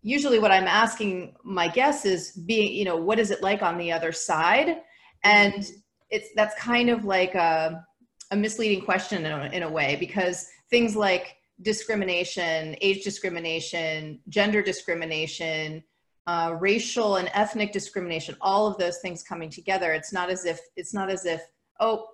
usually 0.02 0.38
what 0.38 0.52
i'm 0.52 0.68
asking 0.68 1.34
my 1.42 1.66
guests 1.66 2.04
is 2.04 2.30
being 2.32 2.72
you 2.72 2.84
know 2.84 2.96
what 2.96 3.18
is 3.18 3.32
it 3.32 3.42
like 3.42 3.62
on 3.62 3.78
the 3.78 3.90
other 3.90 4.12
side? 4.12 4.76
And 5.24 5.68
it's 6.08 6.28
that's 6.36 6.54
kind 6.54 6.88
of 6.88 7.04
like 7.04 7.34
a, 7.34 7.84
a 8.30 8.36
misleading 8.36 8.84
question 8.84 9.26
in 9.26 9.32
a, 9.32 9.46
in 9.46 9.64
a 9.64 9.68
way 9.68 9.96
because 9.98 10.46
things 10.70 10.94
like 10.94 11.34
discrimination 11.62 12.76
age 12.80 13.02
discrimination 13.02 14.20
gender 14.28 14.62
discrimination 14.62 15.82
uh, 16.26 16.56
racial 16.60 17.16
and 17.16 17.30
ethnic 17.34 17.72
discrimination 17.72 18.36
all 18.40 18.66
of 18.66 18.78
those 18.78 18.98
things 18.98 19.22
coming 19.22 19.50
together 19.50 19.92
it's 19.92 20.12
not 20.12 20.30
as 20.30 20.44
if 20.44 20.60
it's 20.76 20.94
not 20.94 21.10
as 21.10 21.26
if 21.26 21.42
oh 21.80 22.06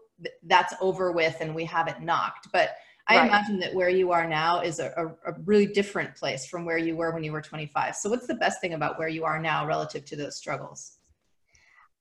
that's 0.45 0.75
over 0.81 1.12
with 1.12 1.37
and 1.41 1.55
we 1.55 1.65
have 1.65 1.88
it 1.88 2.00
knocked 2.00 2.49
but 2.53 2.71
I 3.09 3.17
right. 3.17 3.27
imagine 3.27 3.59
that 3.61 3.75
where 3.75 3.88
you 3.88 4.12
are 4.12 4.29
now 4.29 4.61
is 4.61 4.81
a, 4.81 4.93
a, 4.97 5.31
a, 5.33 5.35
really 5.47 5.67
different 5.67 6.15
place 6.15 6.47
from 6.47 6.67
where 6.67 6.77
you 6.77 6.95
were 6.95 7.11
when 7.11 7.25
you 7.25 7.33
were 7.33 7.41
25. 7.41 7.97
So, 7.97 8.11
what's 8.11 8.27
the 8.27 8.35
best 8.35 8.61
thing 8.61 8.75
about 8.75 8.99
where 8.99 9.09
you 9.09 9.25
are 9.25 9.41
now 9.41 9.67
relative 9.67 10.05
to 10.05 10.17
those 10.17 10.37
struggles? 10.37 10.99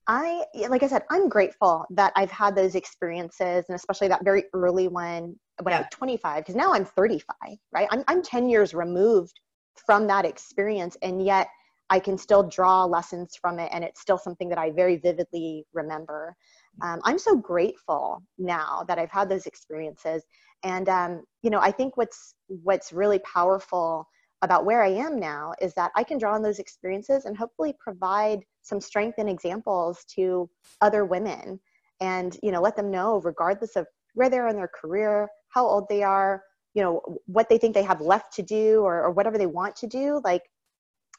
I, 0.08 0.44
like 0.70 0.84
I 0.84 0.88
said, 0.88 1.04
I'm 1.10 1.30
grateful 1.30 1.86
that 1.92 2.12
I've 2.16 2.32
had 2.32 2.56
those 2.56 2.76
experiences, 2.76 3.66
and 3.68 3.76
especially 3.76 4.10
that 4.10 4.24
very 4.24 4.46
early 4.54 4.88
one 4.90 5.36
when 5.62 5.72
yeah. 5.72 5.78
I 5.78 5.82
was 5.82 5.88
25, 5.92 6.44
because 6.44 6.56
now 6.56 6.74
I'm 6.74 6.86
35, 6.86 7.36
right? 7.72 7.88
I'm, 7.92 8.04
I'm 8.08 8.22
10 8.22 8.50
years 8.50 8.74
removed 8.74 9.40
from 9.86 10.08
that 10.08 10.26
experience, 10.26 10.98
and 11.02 11.26
yet 11.26 11.50
I 11.90 12.00
can 12.00 12.18
still 12.18 12.44
draw 12.44 12.84
lessons 12.84 13.36
from 13.40 13.60
it, 13.60 13.70
and 13.74 13.84
it's 13.84 14.02
still 14.02 14.18
something 14.18 14.50
that 14.50 14.58
I 14.58 14.72
very 14.72 14.98
vividly 14.98 15.66
remember. 15.74 16.36
Um, 16.82 17.00
I'm 17.04 17.18
so 17.18 17.36
grateful 17.36 18.22
now 18.38 18.84
that 18.88 19.00
I've 19.00 19.12
had 19.12 19.30
those 19.30 19.46
experiences, 19.46 20.24
and 20.64 20.90
um, 20.90 21.24
you 21.44 21.50
know, 21.50 21.60
I 21.60 21.72
think 21.72 21.98
what's 21.98 22.36
what's 22.48 22.92
really 22.92 23.20
powerful 23.20 24.08
about 24.42 24.66
where 24.66 24.84
I 24.84 24.90
am 24.90 25.20
now 25.20 25.54
is 25.62 25.74
that 25.74 25.92
I 25.96 26.04
can 26.04 26.18
draw 26.20 26.36
on 26.36 26.44
those 26.44 26.60
experiences 26.60 27.26
and 27.26 27.36
hopefully 27.36 27.74
provide 27.80 28.42
some 28.62 28.80
strength 28.80 29.16
and 29.18 29.30
examples 29.30 30.04
to 30.16 30.50
other 30.82 31.06
women, 31.06 31.60
and 32.02 32.38
you 32.44 32.52
know, 32.52 32.62
let 32.62 32.76
them 32.76 32.92
know, 32.92 33.22
regardless 33.22 33.76
of 33.76 33.88
where 34.14 34.30
they 34.30 34.40
are 34.40 34.50
in 34.50 34.56
their 34.56 34.70
career, 34.80 35.30
how 35.50 35.66
old 35.66 35.86
they 35.90 36.04
are, 36.04 36.44
you 36.74 36.82
know, 36.84 37.02
what 37.26 37.48
they 37.50 37.58
think 37.58 37.74
they 37.74 37.84
have 37.84 38.02
left 38.02 38.34
to 38.34 38.44
do, 38.44 38.82
or, 38.82 39.04
or 39.04 39.12
whatever 39.12 39.38
they 39.38 39.46
want 39.46 39.76
to 39.78 39.88
do, 39.88 40.22
like 40.24 40.44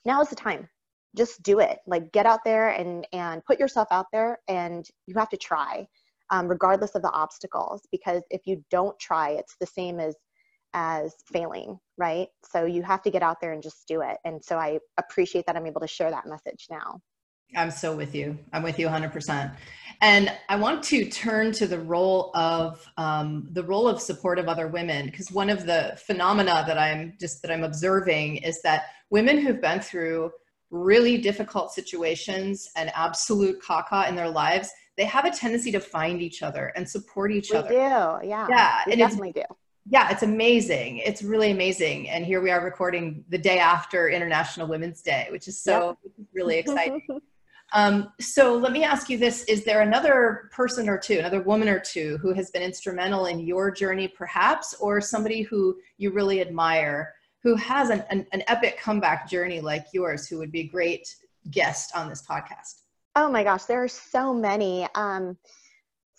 now 0.05 0.21
is 0.21 0.28
the 0.28 0.37
time. 0.37 0.69
Just 1.17 1.43
do 1.43 1.59
it. 1.59 1.78
Like 1.87 2.12
get 2.12 2.26
out 2.26 2.40
there 2.45 2.71
and 2.71 3.07
and 3.12 3.45
put 3.45 3.59
yourself 3.59 3.88
out 3.90 4.07
there 4.12 4.38
and 4.49 4.87
you 5.07 5.14
have 5.17 5.31
to 5.31 5.37
try 5.37 5.87
um, 6.31 6.47
regardless 6.49 6.95
of 6.95 7.02
the 7.02 7.11
obstacles 7.11 7.83
because 7.90 8.23
if 8.31 8.43
you 8.45 8.62
don't 8.71 8.99
try 8.99 9.31
it's 9.31 9.57
the 9.61 9.67
same 9.67 10.00
as 10.00 10.14
as 10.75 11.14
failing 11.33 11.78
right? 11.97 12.28
So 12.45 12.64
you 12.64 12.83
have 12.83 13.02
to 13.02 13.11
get 13.11 13.23
out 13.23 13.38
there 13.40 13.52
and 13.52 13.62
just 13.62 13.88
do 13.88 14.02
it. 14.02 14.19
And 14.25 14.43
so 14.45 14.59
i 14.59 14.78
appreciate 14.99 15.47
that 15.47 15.57
i'm 15.57 15.67
able 15.67 15.81
to 15.81 15.88
share 15.88 16.11
that 16.11 16.26
message 16.26 16.67
now. 16.71 17.00
I'm 17.57 17.71
so 17.71 17.97
with 17.97 18.14
you. 18.14 18.38
I'm 18.52 18.62
with 18.62 18.78
you 18.78 18.87
100% 18.88 19.57
and 20.00 20.33
i 20.49 20.57
want 20.57 20.83
to 20.83 21.09
turn 21.09 21.52
to 21.52 21.67
the 21.67 21.78
role 21.78 22.31
of 22.35 22.87
um, 22.97 23.49
the 23.52 23.62
role 23.62 23.88
of 23.88 24.00
support 24.00 24.38
of 24.38 24.49
other 24.49 24.69
women 24.69 25.07
because 25.07 25.31
one 25.31 25.50
of 25.50 25.67
the 25.67 25.99
phenomena 26.07 26.64
that 26.67 26.78
i'm 26.78 27.14
just 27.21 27.43
that 27.43 27.50
i'm 27.50 27.64
observing 27.64 28.37
is 28.38 28.62
that 28.62 28.87
women 29.11 29.38
who've 29.38 29.61
been 29.61 29.81
through 29.81 30.31
really 30.71 31.19
difficult 31.19 31.73
situations 31.73 32.69
and 32.76 32.90
absolute 32.95 33.61
caca 33.62 34.09
in 34.09 34.14
their 34.14 34.28
lives, 34.28 34.71
they 34.97 35.05
have 35.05 35.25
a 35.25 35.31
tendency 35.31 35.73
to 35.73 35.81
find 35.81 36.21
each 36.21 36.43
other 36.43 36.73
and 36.76 36.88
support 36.88 37.33
each 37.33 37.50
we 37.50 37.57
other. 37.57 37.69
do, 37.69 37.75
yeah. 37.75 38.47
Yeah, 38.49 38.83
we 38.87 38.97
definitely 38.97 39.33
do. 39.33 39.43
Yeah, 39.90 40.11
it's 40.11 40.23
amazing. 40.23 40.99
It's 40.99 41.23
really 41.23 41.50
amazing. 41.50 42.11
And 42.11 42.26
here 42.26 42.43
we 42.43 42.50
are 42.50 42.62
recording 42.62 43.25
the 43.31 43.38
day 43.38 43.59
after 43.59 44.11
International 44.11 44.67
Women's 44.67 45.00
Day, 45.00 45.28
which 45.31 45.49
is 45.49 45.62
so 45.62 45.97
yep. 46.05 46.14
really 46.35 46.59
exciting. 46.59 47.07
Um, 47.72 48.12
so 48.18 48.56
let 48.56 48.72
me 48.72 48.82
ask 48.82 49.10
you 49.10 49.18
this 49.18 49.44
Is 49.44 49.64
there 49.64 49.82
another 49.82 50.50
person 50.52 50.88
or 50.88 50.98
two, 50.98 51.18
another 51.18 51.42
woman 51.42 51.68
or 51.68 51.78
two 51.78 52.18
who 52.18 52.32
has 52.32 52.50
been 52.50 52.62
instrumental 52.62 53.26
in 53.26 53.40
your 53.40 53.70
journey, 53.70 54.08
perhaps, 54.08 54.75
or 54.75 55.00
somebody 55.00 55.42
who 55.42 55.76
you 55.98 56.10
really 56.10 56.40
admire 56.40 57.14
who 57.42 57.54
has 57.54 57.90
an, 57.90 58.04
an, 58.10 58.26
an 58.32 58.42
epic 58.48 58.78
comeback 58.80 59.28
journey 59.28 59.60
like 59.60 59.87
yours 59.92 60.26
who 60.26 60.38
would 60.38 60.50
be 60.50 60.60
a 60.60 60.66
great 60.66 61.14
guest 61.50 61.92
on 61.94 62.08
this 62.08 62.22
podcast? 62.22 62.82
Oh 63.14 63.30
my 63.30 63.44
gosh, 63.44 63.64
there 63.64 63.82
are 63.82 63.88
so 63.88 64.34
many. 64.34 64.87
Um, 64.94 65.37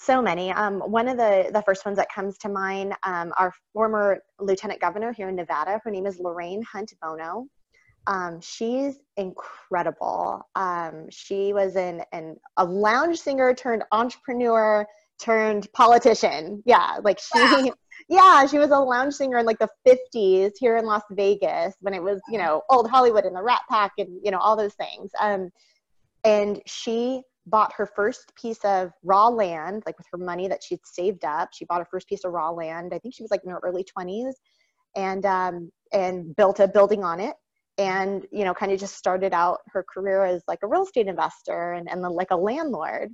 so 0.01 0.21
many. 0.21 0.51
Um, 0.51 0.79
one 0.79 1.09
of 1.09 1.17
the, 1.17 1.49
the 1.51 1.61
first 1.63 1.85
ones 1.85 1.97
that 1.97 2.07
comes 2.09 2.37
to 2.37 2.49
mind, 2.49 2.93
um, 3.03 3.33
our 3.37 3.53
former 3.73 4.19
lieutenant 4.39 4.79
governor 4.79 5.11
here 5.11 5.27
in 5.27 5.35
Nevada, 5.35 5.81
her 5.83 5.91
name 5.91 6.05
is 6.05 6.19
Lorraine 6.19 6.63
Hunt 6.63 6.93
Bono. 7.01 7.47
Um, 8.07 8.39
she's 8.41 8.99
incredible. 9.17 10.41
Um, 10.55 11.07
she 11.09 11.53
was 11.53 11.75
an, 11.75 12.01
an, 12.11 12.37
a 12.57 12.65
lounge 12.65 13.19
singer 13.19 13.53
turned 13.53 13.83
entrepreneur 13.91 14.85
turned 15.19 15.67
politician. 15.73 16.63
Yeah, 16.65 16.97
like 17.03 17.19
she, 17.19 17.39
wow 17.39 17.71
yeah, 18.09 18.45
she 18.47 18.57
was 18.57 18.71
a 18.71 18.77
lounge 18.77 19.13
singer 19.13 19.37
in 19.37 19.45
like 19.45 19.59
the 19.59 19.69
50s 19.87 20.51
here 20.57 20.77
in 20.77 20.85
Las 20.85 21.03
Vegas 21.11 21.75
when 21.81 21.93
it 21.93 22.01
was, 22.01 22.19
you 22.29 22.37
know, 22.37 22.61
old 22.69 22.89
Hollywood 22.89 23.25
and 23.25 23.35
the 23.35 23.43
Rat 23.43 23.61
Pack 23.69 23.91
and, 23.97 24.19
you 24.23 24.31
know, 24.31 24.39
all 24.39 24.55
those 24.55 24.73
things. 24.73 25.11
Um, 25.19 25.49
and 26.23 26.61
she 26.65 27.21
bought 27.45 27.73
her 27.73 27.85
first 27.85 28.33
piece 28.35 28.63
of 28.63 28.91
raw 29.03 29.27
land, 29.27 29.83
like 29.85 29.97
with 29.97 30.07
her 30.11 30.17
money 30.17 30.47
that 30.47 30.63
she'd 30.63 30.79
saved 30.85 31.25
up. 31.25 31.49
She 31.53 31.65
bought 31.65 31.79
her 31.79 31.87
first 31.89 32.07
piece 32.07 32.23
of 32.23 32.31
raw 32.31 32.49
land. 32.49 32.93
I 32.93 32.99
think 32.99 33.13
she 33.13 33.23
was 33.23 33.31
like 33.31 33.41
in 33.43 33.51
her 33.51 33.59
early 33.63 33.85
20s 33.97 34.33
and, 34.95 35.25
um, 35.25 35.71
and 35.91 36.35
built 36.35 36.59
a 36.59 36.67
building 36.67 37.03
on 37.03 37.19
it 37.19 37.35
and, 37.79 38.27
you 38.31 38.43
know, 38.43 38.53
kind 38.53 38.71
of 38.71 38.79
just 38.79 38.95
started 38.95 39.33
out 39.33 39.59
her 39.67 39.83
career 39.91 40.25
as 40.25 40.43
like 40.48 40.59
a 40.63 40.67
real 40.67 40.83
estate 40.83 41.07
investor 41.07 41.74
and, 41.74 41.89
and 41.89 42.03
then 42.03 42.12
like 42.12 42.31
a 42.31 42.36
landlord. 42.36 43.09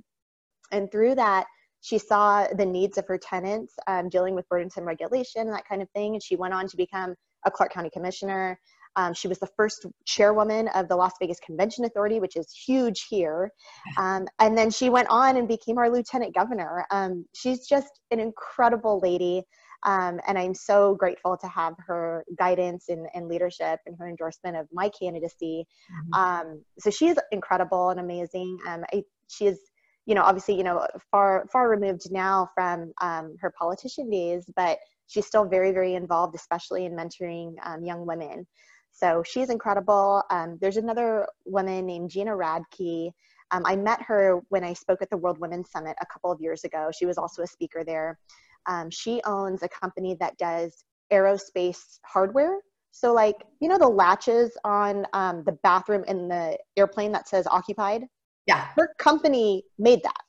And 0.72 0.90
through 0.90 1.14
that, 1.14 1.46
she 1.80 1.98
saw 1.98 2.48
the 2.48 2.66
needs 2.66 2.98
of 2.98 3.06
her 3.06 3.16
tenants 3.16 3.74
um, 3.86 4.08
dealing 4.08 4.34
with 4.34 4.48
burdensome 4.48 4.84
regulation 4.84 5.42
and 5.42 5.52
that 5.52 5.68
kind 5.68 5.82
of 5.82 5.90
thing. 5.90 6.14
And 6.14 6.22
she 6.22 6.34
went 6.34 6.52
on 6.52 6.66
to 6.66 6.76
become 6.76 7.14
a 7.46 7.50
Clark 7.50 7.72
County 7.72 7.90
commissioner. 7.90 8.58
Um, 8.96 9.14
she 9.14 9.28
was 9.28 9.38
the 9.38 9.48
first 9.56 9.86
chairwoman 10.04 10.68
of 10.68 10.88
the 10.88 10.96
Las 10.96 11.12
Vegas 11.20 11.38
Convention 11.38 11.84
Authority, 11.84 12.18
which 12.18 12.34
is 12.34 12.50
huge 12.50 13.06
here. 13.08 13.52
Um, 13.98 14.26
and 14.40 14.58
then 14.58 14.70
she 14.70 14.90
went 14.90 15.06
on 15.10 15.36
and 15.36 15.46
became 15.46 15.78
our 15.78 15.90
lieutenant 15.90 16.34
governor. 16.34 16.84
Um, 16.90 17.24
she's 17.36 17.68
just 17.68 18.00
an 18.10 18.18
incredible 18.18 18.98
lady. 19.00 19.44
Um, 19.86 20.20
and 20.26 20.36
I'm 20.36 20.52
so 20.52 20.94
grateful 20.96 21.36
to 21.38 21.46
have 21.48 21.74
her 21.86 22.24
guidance 22.38 22.88
and, 22.88 23.06
and 23.14 23.28
leadership 23.28 23.80
and 23.86 23.96
her 23.98 24.08
endorsement 24.08 24.56
of 24.56 24.66
my 24.72 24.90
candidacy. 24.90 25.64
Mm-hmm. 25.90 26.20
Um, 26.20 26.62
so 26.78 26.90
she's 26.90 27.16
incredible 27.32 27.90
and 27.90 28.00
amazing. 28.00 28.58
I, 28.66 29.04
she 29.28 29.46
is 29.46 29.60
you 30.06 30.14
know, 30.14 30.22
obviously, 30.22 30.56
you 30.56 30.62
know, 30.62 30.86
far 31.10 31.46
far 31.52 31.68
removed 31.68 32.12
now 32.12 32.48
from 32.54 32.92
um, 33.00 33.34
her 33.40 33.52
politician 33.58 34.08
days, 34.08 34.48
but 34.54 34.78
she's 35.08 35.26
still 35.26 35.44
very 35.44 35.72
very 35.72 35.94
involved, 35.94 36.34
especially 36.34 36.86
in 36.86 36.92
mentoring 36.92 37.54
um, 37.64 37.84
young 37.84 38.06
women. 38.06 38.46
So 38.92 39.22
she's 39.26 39.50
incredible. 39.50 40.22
Um, 40.30 40.58
there's 40.60 40.78
another 40.78 41.26
woman 41.44 41.84
named 41.84 42.10
Gina 42.10 42.30
Radke. 42.30 43.10
Um, 43.50 43.62
I 43.66 43.76
met 43.76 44.00
her 44.02 44.40
when 44.48 44.64
I 44.64 44.72
spoke 44.72 45.02
at 45.02 45.10
the 45.10 45.16
World 45.16 45.38
Women's 45.38 45.70
Summit 45.70 45.96
a 46.00 46.06
couple 46.06 46.32
of 46.32 46.40
years 46.40 46.64
ago. 46.64 46.90
She 46.96 47.04
was 47.04 47.18
also 47.18 47.42
a 47.42 47.46
speaker 47.46 47.84
there. 47.84 48.18
Um, 48.66 48.90
she 48.90 49.20
owns 49.24 49.62
a 49.62 49.68
company 49.68 50.16
that 50.20 50.36
does 50.38 50.84
aerospace 51.12 51.98
hardware. 52.04 52.58
So, 52.90 53.12
like, 53.12 53.36
you 53.60 53.68
know, 53.68 53.78
the 53.78 53.88
latches 53.88 54.56
on 54.64 55.06
um, 55.12 55.44
the 55.44 55.52
bathroom 55.62 56.04
in 56.08 56.28
the 56.28 56.56
airplane 56.76 57.12
that 57.12 57.28
says 57.28 57.46
occupied? 57.46 58.04
Yeah. 58.46 58.68
Her 58.76 58.94
company 58.98 59.64
made 59.78 60.02
that. 60.02 60.22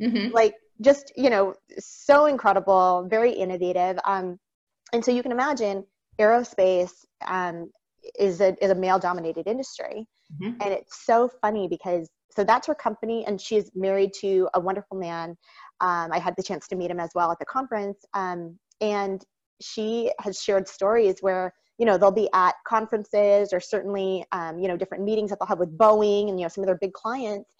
Mm-hmm. 0.00 0.32
Like 0.32 0.54
just, 0.80 1.12
you 1.16 1.28
know, 1.28 1.54
so 1.78 2.26
incredible, 2.26 3.06
very 3.10 3.32
innovative. 3.32 3.98
Um, 4.04 4.38
and 4.92 5.04
so 5.04 5.10
you 5.10 5.22
can 5.22 5.32
imagine 5.32 5.84
aerospace 6.18 6.92
um, 7.26 7.70
is 8.18 8.40
a, 8.40 8.56
is 8.64 8.70
a 8.70 8.74
male 8.74 8.98
dominated 8.98 9.46
industry. 9.46 10.06
Mm-hmm. 10.40 10.62
And 10.62 10.72
it's 10.72 11.04
so 11.04 11.28
funny 11.42 11.68
because, 11.68 12.08
so 12.30 12.44
that's 12.44 12.66
her 12.66 12.74
company 12.74 13.24
and 13.26 13.40
she's 13.40 13.70
married 13.74 14.12
to 14.20 14.48
a 14.54 14.60
wonderful 14.60 14.98
man. 14.98 15.30
Um, 15.80 16.12
I 16.12 16.18
had 16.18 16.34
the 16.36 16.42
chance 16.42 16.68
to 16.68 16.76
meet 16.76 16.90
him 16.90 17.00
as 17.00 17.10
well 17.14 17.30
at 17.30 17.38
the 17.38 17.46
conference. 17.46 18.04
Um, 18.14 18.58
and 18.80 19.24
she 19.60 20.12
has 20.20 20.40
shared 20.42 20.68
stories 20.68 21.16
where 21.20 21.52
you 21.78 21.86
know 21.86 21.96
they'll 21.96 22.10
be 22.10 22.28
at 22.34 22.54
conferences 22.66 23.52
or 23.52 23.60
certainly 23.60 24.24
um, 24.32 24.58
you 24.58 24.68
know 24.68 24.76
different 24.76 25.04
meetings 25.04 25.30
that 25.30 25.38
they'll 25.38 25.48
have 25.48 25.58
with 25.58 25.76
boeing 25.76 26.28
and 26.28 26.38
you 26.38 26.44
know 26.44 26.48
some 26.48 26.62
of 26.62 26.66
their 26.66 26.78
big 26.78 26.92
clients 26.92 27.50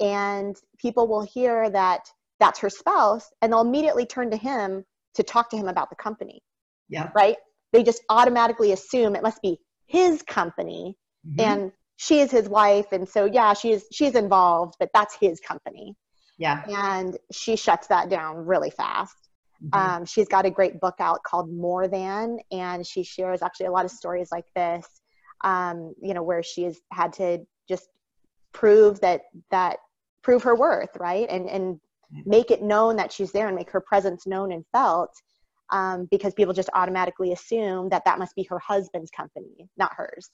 and 0.00 0.56
people 0.78 1.06
will 1.06 1.22
hear 1.22 1.70
that 1.70 2.00
that's 2.38 2.58
her 2.58 2.70
spouse 2.70 3.30
and 3.42 3.52
they'll 3.52 3.60
immediately 3.60 4.06
turn 4.06 4.30
to 4.30 4.36
him 4.36 4.84
to 5.14 5.22
talk 5.22 5.50
to 5.50 5.56
him 5.56 5.68
about 5.68 5.90
the 5.90 5.96
company 5.96 6.42
yeah 6.88 7.10
right 7.14 7.36
they 7.72 7.82
just 7.82 8.02
automatically 8.08 8.72
assume 8.72 9.14
it 9.14 9.22
must 9.22 9.40
be 9.42 9.58
his 9.86 10.22
company 10.22 10.96
mm-hmm. 11.26 11.40
and 11.40 11.72
she 12.02 12.20
is 12.20 12.30
his 12.30 12.48
wife 12.48 12.86
and 12.92 13.06
so 13.06 13.26
yeah 13.26 13.52
she 13.52 13.72
is 13.72 13.84
she's 13.92 14.14
involved 14.14 14.74
but 14.80 14.88
that's 14.94 15.14
his 15.20 15.38
company. 15.40 15.94
Yeah. 16.38 16.64
And 16.66 17.18
she 17.30 17.54
shuts 17.54 17.86
that 17.88 18.08
down 18.08 18.46
really 18.46 18.70
fast. 18.70 19.28
Mm-hmm. 19.62 19.78
Um, 19.78 20.04
she's 20.06 20.26
got 20.26 20.46
a 20.46 20.50
great 20.50 20.80
book 20.80 20.94
out 20.98 21.22
called 21.22 21.52
More 21.52 21.86
Than, 21.86 22.38
and 22.50 22.86
she 22.86 23.02
shares 23.02 23.42
actually 23.42 23.66
a 23.66 23.70
lot 23.70 23.84
of 23.84 23.90
stories 23.90 24.30
like 24.32 24.46
this, 24.56 24.86
um, 25.44 25.92
you 26.00 26.14
know, 26.14 26.22
where 26.22 26.42
she 26.42 26.62
has 26.62 26.78
had 26.90 27.12
to 27.14 27.40
just 27.68 27.88
prove 28.54 29.00
that 29.00 29.20
that 29.50 29.76
prove 30.22 30.42
her 30.44 30.56
worth, 30.56 30.96
right, 30.98 31.28
and 31.28 31.46
and 31.50 31.78
make 32.24 32.50
it 32.50 32.62
known 32.62 32.96
that 32.96 33.12
she's 33.12 33.32
there 33.32 33.48
and 33.48 33.54
make 33.54 33.70
her 33.70 33.82
presence 33.82 34.26
known 34.26 34.50
and 34.50 34.64
felt, 34.72 35.12
um, 35.68 36.08
because 36.10 36.32
people 36.32 36.54
just 36.54 36.70
automatically 36.72 37.32
assume 37.32 37.90
that 37.90 38.06
that 38.06 38.18
must 38.18 38.34
be 38.34 38.44
her 38.44 38.58
husband's 38.58 39.10
company, 39.10 39.68
not 39.76 39.92
hers. 39.94 40.30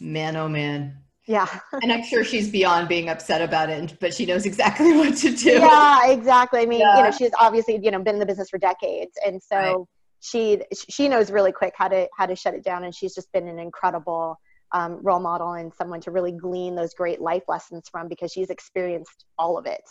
Man, 0.00 0.36
oh 0.36 0.48
man, 0.48 1.02
yeah. 1.26 1.46
and 1.82 1.92
I'm 1.92 2.02
sure 2.02 2.24
she's 2.24 2.50
beyond 2.50 2.88
being 2.88 3.08
upset 3.08 3.42
about 3.42 3.70
it, 3.70 3.96
but 4.00 4.12
she 4.12 4.26
knows 4.26 4.44
exactly 4.44 4.92
what 4.96 5.16
to 5.18 5.34
do. 5.34 5.52
Yeah, 5.52 6.10
exactly. 6.10 6.60
I 6.60 6.66
mean, 6.66 6.80
yeah. 6.80 6.98
you 6.98 7.04
know, 7.04 7.10
she's 7.10 7.30
obviously, 7.38 7.78
you 7.82 7.90
know, 7.90 8.02
been 8.02 8.14
in 8.14 8.20
the 8.20 8.26
business 8.26 8.50
for 8.50 8.58
decades. 8.58 9.12
And 9.24 9.40
so 9.42 9.56
right. 9.56 9.76
she 10.20 10.62
she 10.88 11.08
knows 11.08 11.30
really 11.30 11.52
quick 11.52 11.74
how 11.76 11.88
to 11.88 12.08
how 12.16 12.26
to 12.26 12.34
shut 12.34 12.54
it 12.54 12.64
down 12.64 12.84
and 12.84 12.94
she's 12.94 13.14
just 13.14 13.32
been 13.32 13.46
an 13.48 13.58
incredible 13.58 14.38
um, 14.72 14.98
role 15.02 15.20
model 15.20 15.52
and 15.52 15.72
someone 15.74 16.00
to 16.00 16.10
really 16.10 16.32
glean 16.32 16.74
those 16.74 16.94
great 16.94 17.20
life 17.20 17.44
lessons 17.46 17.88
from 17.90 18.08
because 18.08 18.32
she's 18.32 18.50
experienced 18.50 19.26
all 19.38 19.58
of 19.58 19.66
it. 19.66 19.82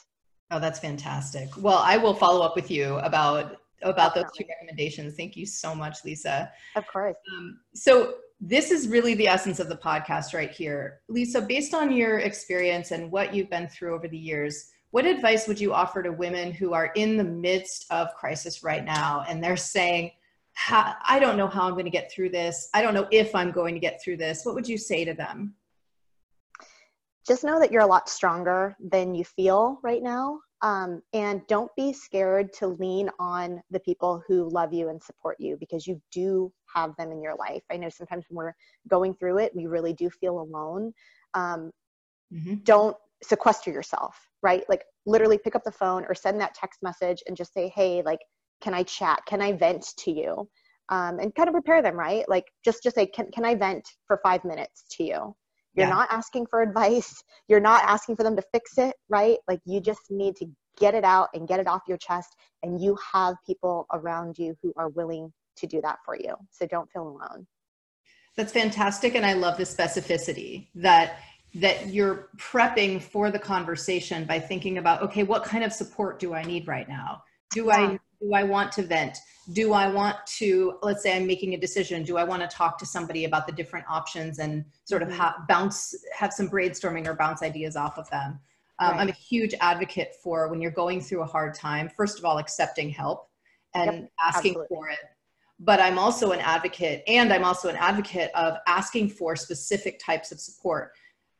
Oh, 0.50 0.59
that's 0.59 0.79
fantastic. 0.79 1.50
Well, 1.57 1.77
I 1.77 1.97
will 1.97 2.13
follow 2.13 2.45
up 2.45 2.55
with 2.55 2.69
you 2.69 2.95
about 2.97 3.57
about 3.83 4.13
Definitely. 4.13 4.21
those 4.23 4.31
two 4.38 4.45
recommendations. 4.50 5.15
Thank 5.15 5.38
you 5.38 5.45
so 5.45 5.73
much, 5.73 6.03
Lisa. 6.03 6.51
Of 6.75 6.85
course. 6.88 7.15
Um, 7.35 7.59
so 7.73 8.15
this 8.43 8.71
is 8.71 8.88
really 8.88 9.13
the 9.13 9.27
essence 9.27 9.60
of 9.60 9.69
the 9.69 9.75
podcast 9.75 10.33
right 10.33 10.50
here. 10.50 11.01
Lisa, 11.07 11.39
based 11.39 11.75
on 11.75 11.91
your 11.91 12.17
experience 12.17 12.89
and 12.89 13.12
what 13.12 13.36
you've 13.36 13.51
been 13.51 13.67
through 13.67 13.93
over 13.93 14.07
the 14.07 14.17
years, 14.17 14.71
what 14.89 15.05
advice 15.05 15.48
would 15.48 15.60
you 15.60 15.74
offer 15.74 16.01
to 16.01 16.12
women 16.12 16.51
who 16.51 16.74
are 16.74 16.91
in 16.95 17.17
the 17.17 17.24
midst 17.24 17.86
of 17.91 18.13
crisis 18.15 18.63
right 18.63 18.83
now 18.83 19.24
and 19.29 19.43
they're 19.43 19.55
saying, 19.55 20.12
I 20.69 21.17
don't 21.19 21.38
know 21.38 21.48
how 21.48 21.67
I'm 21.67 21.74
going 21.74 21.86
to 21.86 21.91
get 21.91 22.12
through 22.12 22.29
this. 22.29 22.67
I 22.74 22.81
don't 22.81 22.95
know 22.95 23.07
if 23.12 23.33
I'm 23.36 23.51
going 23.51 23.75
to 23.75 23.79
get 23.79 24.01
through 24.03 24.17
this. 24.17 24.43
What 24.43 24.55
would 24.55 24.67
you 24.67 24.77
say 24.77 25.05
to 25.05 25.13
them? 25.13 25.53
Just 27.25 27.43
know 27.43 27.60
that 27.60 27.71
you're 27.71 27.83
a 27.83 27.88
lot 27.88 28.10
stronger 28.10 28.75
than 28.79 29.13
you 29.13 29.24
feel 29.24 29.79
right 29.83 30.01
now. 30.01 30.39
Um, 30.63 31.01
and 31.13 31.41
don't 31.48 31.72
be 31.75 31.91
scared 31.91 32.53
to 32.53 32.68
lean 32.68 33.10
on 33.20 33.62
the 33.72 33.80
people 33.80 34.24
who 34.27 34.48
love 34.50 34.72
you 34.74 34.89
and 34.89 35.01
support 35.01 35.38
you 35.39 35.58
because 35.60 35.88
you 35.88 36.00
do 36.12 36.53
have 36.74 36.96
them 36.98 37.12
in 37.12 37.22
your 37.22 37.36
life. 37.36 37.63
I 37.72 37.77
know 37.77 37.89
sometimes 37.89 38.25
when 38.30 38.46
we're 38.46 38.56
going 38.88 39.15
through 39.15 39.39
it, 39.39 39.56
we 39.56 39.65
really 39.65 39.94
do 39.94 40.10
feel 40.10 40.39
alone. 40.39 40.94
Um, 41.34 41.72
mm-hmm. 42.32 42.56
Don't 42.63 42.96
sequester 43.24 43.72
yourself, 43.72 44.15
right? 44.44 44.63
Like 44.70 44.84
literally 45.06 45.39
pick 45.39 45.56
up 45.56 45.63
the 45.63 45.72
phone 45.72 46.06
or 46.08 46.13
send 46.13 46.39
that 46.41 46.53
text 46.53 46.84
message 46.84 47.24
and 47.27 47.36
just 47.36 47.53
say, 47.53 47.72
hey, 47.75 48.03
like, 48.06 48.20
can 48.62 48.74
I 48.75 48.84
chat? 48.84 49.22
Can 49.25 49.41
I 49.41 49.53
vent 49.53 49.88
to 50.00 50.12
you? 50.12 50.48
Um, 50.89 51.20
and 51.20 51.34
kind 51.34 51.48
of 51.48 51.53
prepare 51.53 51.82
them, 51.82 51.96
right? 51.96 52.27
Like 52.30 52.46
just 52.63 52.84
just 52.84 52.96
say, 52.96 53.08
can, 53.08 53.32
can 53.32 53.46
I 53.46 53.56
vent 53.56 53.88
for 54.06 54.20
five 54.24 54.44
minutes 54.46 54.84
to 54.91 55.03
you? 55.03 55.36
You're 55.73 55.87
yeah. 55.87 55.93
not 55.93 56.09
asking 56.11 56.47
for 56.47 56.61
advice. 56.61 57.23
You're 57.47 57.59
not 57.59 57.83
asking 57.83 58.17
for 58.17 58.23
them 58.23 58.35
to 58.35 58.43
fix 58.51 58.77
it, 58.77 58.95
right? 59.09 59.37
Like 59.47 59.59
you 59.65 59.79
just 59.79 60.09
need 60.09 60.35
to 60.37 60.45
get 60.77 60.95
it 60.95 61.03
out 61.03 61.29
and 61.33 61.47
get 61.47 61.59
it 61.59 61.67
off 61.67 61.81
your 61.87 61.97
chest. 61.97 62.35
And 62.63 62.81
you 62.81 62.97
have 63.13 63.35
people 63.45 63.87
around 63.93 64.37
you 64.37 64.55
who 64.61 64.73
are 64.75 64.89
willing 64.89 65.31
to 65.57 65.67
do 65.67 65.81
that 65.81 65.99
for 66.05 66.15
you. 66.15 66.35
So 66.49 66.65
don't 66.65 66.89
feel 66.91 67.07
alone. 67.07 67.47
That's 68.35 68.51
fantastic. 68.51 69.15
And 69.15 69.25
I 69.25 69.33
love 69.33 69.57
the 69.57 69.63
specificity 69.63 70.67
that 70.75 71.19
that 71.55 71.87
you're 71.87 72.29
prepping 72.37 73.01
for 73.01 73.29
the 73.29 73.39
conversation 73.39 74.23
by 74.25 74.39
thinking 74.39 74.77
about 74.77 75.01
okay 75.01 75.23
what 75.23 75.43
kind 75.43 75.65
of 75.65 75.73
support 75.73 76.17
do 76.17 76.33
i 76.33 76.41
need 76.43 76.65
right 76.65 76.87
now 76.87 77.21
do 77.51 77.65
yeah. 77.65 77.75
i 77.75 77.99
do 78.21 78.33
i 78.33 78.43
want 78.43 78.71
to 78.71 78.83
vent 78.83 79.17
do 79.53 79.73
i 79.73 79.87
want 79.87 80.15
to 80.25 80.77
let's 80.81 81.03
say 81.03 81.15
i'm 81.15 81.25
making 81.25 81.53
a 81.53 81.57
decision 81.57 82.03
do 82.03 82.17
i 82.17 82.23
want 82.23 82.41
to 82.41 82.47
talk 82.47 82.77
to 82.77 82.85
somebody 82.85 83.25
about 83.25 83.47
the 83.47 83.53
different 83.53 83.85
options 83.89 84.39
and 84.39 84.63
sort 84.85 85.01
of 85.01 85.09
mm-hmm. 85.09 85.17
ha- 85.17 85.35
bounce 85.47 85.95
have 86.13 86.31
some 86.31 86.49
brainstorming 86.49 87.07
or 87.07 87.15
bounce 87.15 87.41
ideas 87.41 87.75
off 87.75 87.97
of 87.97 88.09
them 88.09 88.39
um, 88.79 88.91
right. 88.91 89.01
i'm 89.01 89.09
a 89.09 89.13
huge 89.13 89.53
advocate 89.59 90.13
for 90.23 90.47
when 90.49 90.61
you're 90.61 90.71
going 90.71 91.01
through 91.01 91.21
a 91.21 91.25
hard 91.25 91.53
time 91.53 91.89
first 91.89 92.19
of 92.19 92.25
all 92.25 92.37
accepting 92.37 92.89
help 92.89 93.29
and 93.73 93.91
yep, 93.91 94.11
asking 94.21 94.51
absolutely. 94.51 94.67
for 94.69 94.89
it 94.89 94.99
but 95.59 95.79
i'm 95.79 95.97
also 95.97 96.31
an 96.31 96.39
advocate 96.39 97.03
and 97.07 97.33
i'm 97.33 97.43
also 97.43 97.67
an 97.69 97.77
advocate 97.77 98.31
of 98.35 98.57
asking 98.67 99.09
for 99.09 99.35
specific 99.35 99.99
types 99.99 100.31
of 100.31 100.39
support 100.39 100.91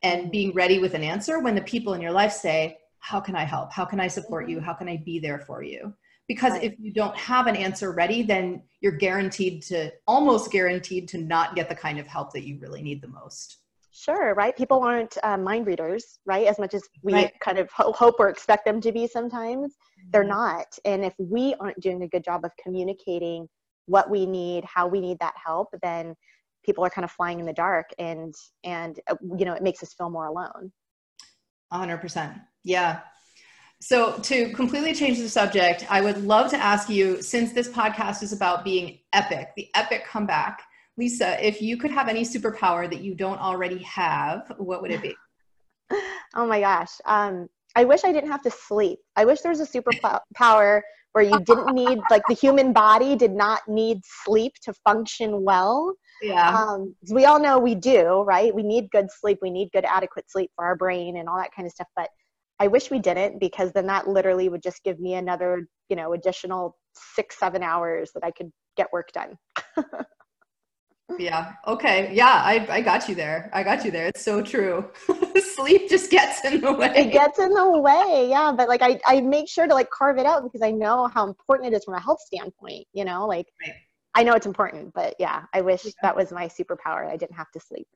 and 0.02 0.32
being 0.32 0.52
ready 0.52 0.80
with 0.80 0.94
an 0.94 1.02
answer 1.04 1.38
when 1.38 1.54
the 1.54 1.62
people 1.62 1.94
in 1.94 2.00
your 2.00 2.12
life 2.12 2.32
say 2.32 2.78
how 2.98 3.20
can 3.20 3.36
i 3.36 3.44
help 3.44 3.72
how 3.72 3.84
can 3.84 4.00
i 4.00 4.08
support 4.08 4.48
you 4.48 4.56
mm-hmm. 4.56 4.66
how 4.66 4.72
can 4.72 4.88
i 4.88 4.96
be 5.04 5.18
there 5.18 5.38
for 5.38 5.62
you 5.62 5.92
because 6.32 6.52
right. 6.52 6.64
if 6.64 6.74
you 6.78 6.90
don't 6.90 7.14
have 7.14 7.46
an 7.46 7.54
answer 7.54 7.92
ready 7.92 8.22
then 8.22 8.62
you're 8.80 8.96
guaranteed 8.96 9.62
to 9.62 9.90
almost 10.06 10.50
guaranteed 10.50 11.06
to 11.06 11.18
not 11.18 11.54
get 11.54 11.68
the 11.68 11.74
kind 11.74 11.98
of 11.98 12.06
help 12.06 12.32
that 12.32 12.46
you 12.46 12.58
really 12.58 12.80
need 12.80 13.02
the 13.02 13.08
most. 13.08 13.58
Sure 13.90 14.34
right? 14.34 14.56
People 14.56 14.82
aren't 14.82 15.18
uh, 15.22 15.36
mind 15.36 15.66
readers 15.66 16.18
right? 16.24 16.46
As 16.46 16.58
much 16.58 16.72
as 16.72 16.82
we 17.02 17.12
right. 17.12 17.32
kind 17.40 17.58
of 17.58 17.70
ho- 17.70 17.92
hope 17.92 18.16
or 18.18 18.30
expect 18.30 18.64
them 18.64 18.80
to 18.80 18.92
be 18.92 19.06
sometimes 19.06 19.76
they're 20.10 20.22
mm-hmm. 20.22 20.30
not. 20.30 20.66
And 20.86 21.04
if 21.04 21.12
we 21.18 21.54
aren't 21.60 21.80
doing 21.80 22.02
a 22.02 22.08
good 22.08 22.24
job 22.24 22.46
of 22.46 22.52
communicating 22.62 23.46
what 23.86 24.08
we 24.08 24.24
need 24.24 24.64
how 24.64 24.86
we 24.86 25.00
need 25.00 25.18
that 25.18 25.34
help 25.44 25.68
then 25.82 26.14
people 26.64 26.82
are 26.82 26.90
kind 26.90 27.04
of 27.04 27.10
flying 27.10 27.40
in 27.40 27.46
the 27.46 27.52
dark 27.52 27.90
and 27.98 28.34
and 28.64 29.00
uh, 29.10 29.16
you 29.36 29.44
know 29.44 29.52
it 29.52 29.62
makes 29.62 29.82
us 29.82 29.92
feel 29.92 30.08
more 30.08 30.26
alone. 30.26 30.72
100% 31.72 32.40
yeah 32.64 33.00
so 33.82 34.16
to 34.18 34.52
completely 34.52 34.94
change 34.94 35.18
the 35.18 35.28
subject 35.28 35.84
i 35.90 36.00
would 36.00 36.24
love 36.24 36.48
to 36.48 36.56
ask 36.56 36.88
you 36.88 37.20
since 37.20 37.52
this 37.52 37.68
podcast 37.68 38.22
is 38.22 38.32
about 38.32 38.64
being 38.64 38.98
epic 39.12 39.48
the 39.56 39.68
epic 39.74 40.06
comeback 40.06 40.62
lisa 40.96 41.44
if 41.44 41.60
you 41.60 41.76
could 41.76 41.90
have 41.90 42.08
any 42.08 42.22
superpower 42.22 42.88
that 42.88 43.00
you 43.00 43.12
don't 43.12 43.40
already 43.40 43.82
have 43.82 44.52
what 44.58 44.80
would 44.80 44.90
it 44.90 45.02
be? 45.02 45.14
Oh 46.34 46.46
my 46.46 46.60
gosh 46.60 46.92
um, 47.04 47.48
i 47.74 47.84
wish 47.84 48.04
i 48.04 48.12
didn't 48.12 48.30
have 48.30 48.42
to 48.42 48.50
sleep. 48.50 49.00
I 49.16 49.26
wish 49.26 49.40
there 49.40 49.50
was 49.50 49.60
a 49.60 49.66
superpower 49.66 50.80
where 51.12 51.24
you 51.24 51.38
didn't 51.40 51.74
need 51.74 51.98
like 52.10 52.22
the 52.28 52.34
human 52.34 52.72
body 52.72 53.16
did 53.16 53.32
not 53.32 53.60
need 53.68 53.98
sleep 54.24 54.54
to 54.62 54.72
function 54.84 55.42
well. 55.42 55.92
Yeah. 56.22 56.56
Um, 56.56 56.94
we 57.10 57.26
all 57.26 57.38
know 57.38 57.58
we 57.58 57.74
do 57.74 58.22
right? 58.22 58.54
We 58.54 58.62
need 58.62 58.90
good 58.92 59.08
sleep 59.10 59.40
we 59.42 59.50
need 59.50 59.70
good 59.72 59.84
adequate 59.84 60.30
sleep 60.30 60.50
for 60.56 60.64
our 60.64 60.76
brain 60.76 61.18
and 61.18 61.28
all 61.28 61.36
that 61.36 61.50
kind 61.54 61.66
of 61.66 61.72
stuff 61.72 61.88
but 61.96 62.08
i 62.62 62.66
wish 62.66 62.90
we 62.90 62.98
didn't 62.98 63.38
because 63.40 63.72
then 63.72 63.86
that 63.86 64.08
literally 64.08 64.48
would 64.48 64.62
just 64.62 64.82
give 64.84 64.98
me 65.00 65.14
another 65.14 65.68
you 65.88 65.96
know 65.96 66.12
additional 66.12 66.76
six 66.94 67.38
seven 67.38 67.62
hours 67.62 68.10
that 68.14 68.24
i 68.24 68.30
could 68.30 68.50
get 68.76 68.88
work 68.92 69.10
done 69.12 69.36
yeah 71.18 71.52
okay 71.66 72.10
yeah 72.14 72.40
I, 72.44 72.66
I 72.70 72.80
got 72.80 73.08
you 73.08 73.14
there 73.14 73.50
i 73.52 73.62
got 73.62 73.84
you 73.84 73.90
there 73.90 74.06
it's 74.06 74.24
so 74.24 74.40
true 74.40 74.90
sleep 75.56 75.90
just 75.90 76.10
gets 76.10 76.42
in 76.44 76.60
the 76.60 76.72
way 76.72 76.92
it 76.96 77.12
gets 77.12 77.38
in 77.38 77.50
the 77.50 77.70
way 77.80 78.28
yeah 78.30 78.52
but 78.56 78.68
like 78.68 78.80
I, 78.80 78.98
I 79.06 79.20
make 79.20 79.48
sure 79.48 79.66
to 79.66 79.74
like 79.74 79.90
carve 79.90 80.18
it 80.18 80.24
out 80.24 80.42
because 80.42 80.62
i 80.62 80.70
know 80.70 81.08
how 81.08 81.26
important 81.26 81.74
it 81.74 81.76
is 81.76 81.84
from 81.84 81.94
a 81.94 82.00
health 82.00 82.20
standpoint 82.20 82.86
you 82.94 83.04
know 83.04 83.26
like 83.26 83.46
right. 83.66 83.74
I 84.14 84.22
know 84.22 84.34
it's 84.34 84.46
important, 84.46 84.92
but 84.94 85.14
yeah, 85.18 85.44
I 85.54 85.62
wish 85.62 85.84
yeah. 85.84 85.92
that 86.02 86.16
was 86.16 86.32
my 86.32 86.46
superpower. 86.46 87.08
I 87.08 87.16
didn't 87.16 87.36
have 87.36 87.50
to 87.52 87.60
sleep. 87.60 87.86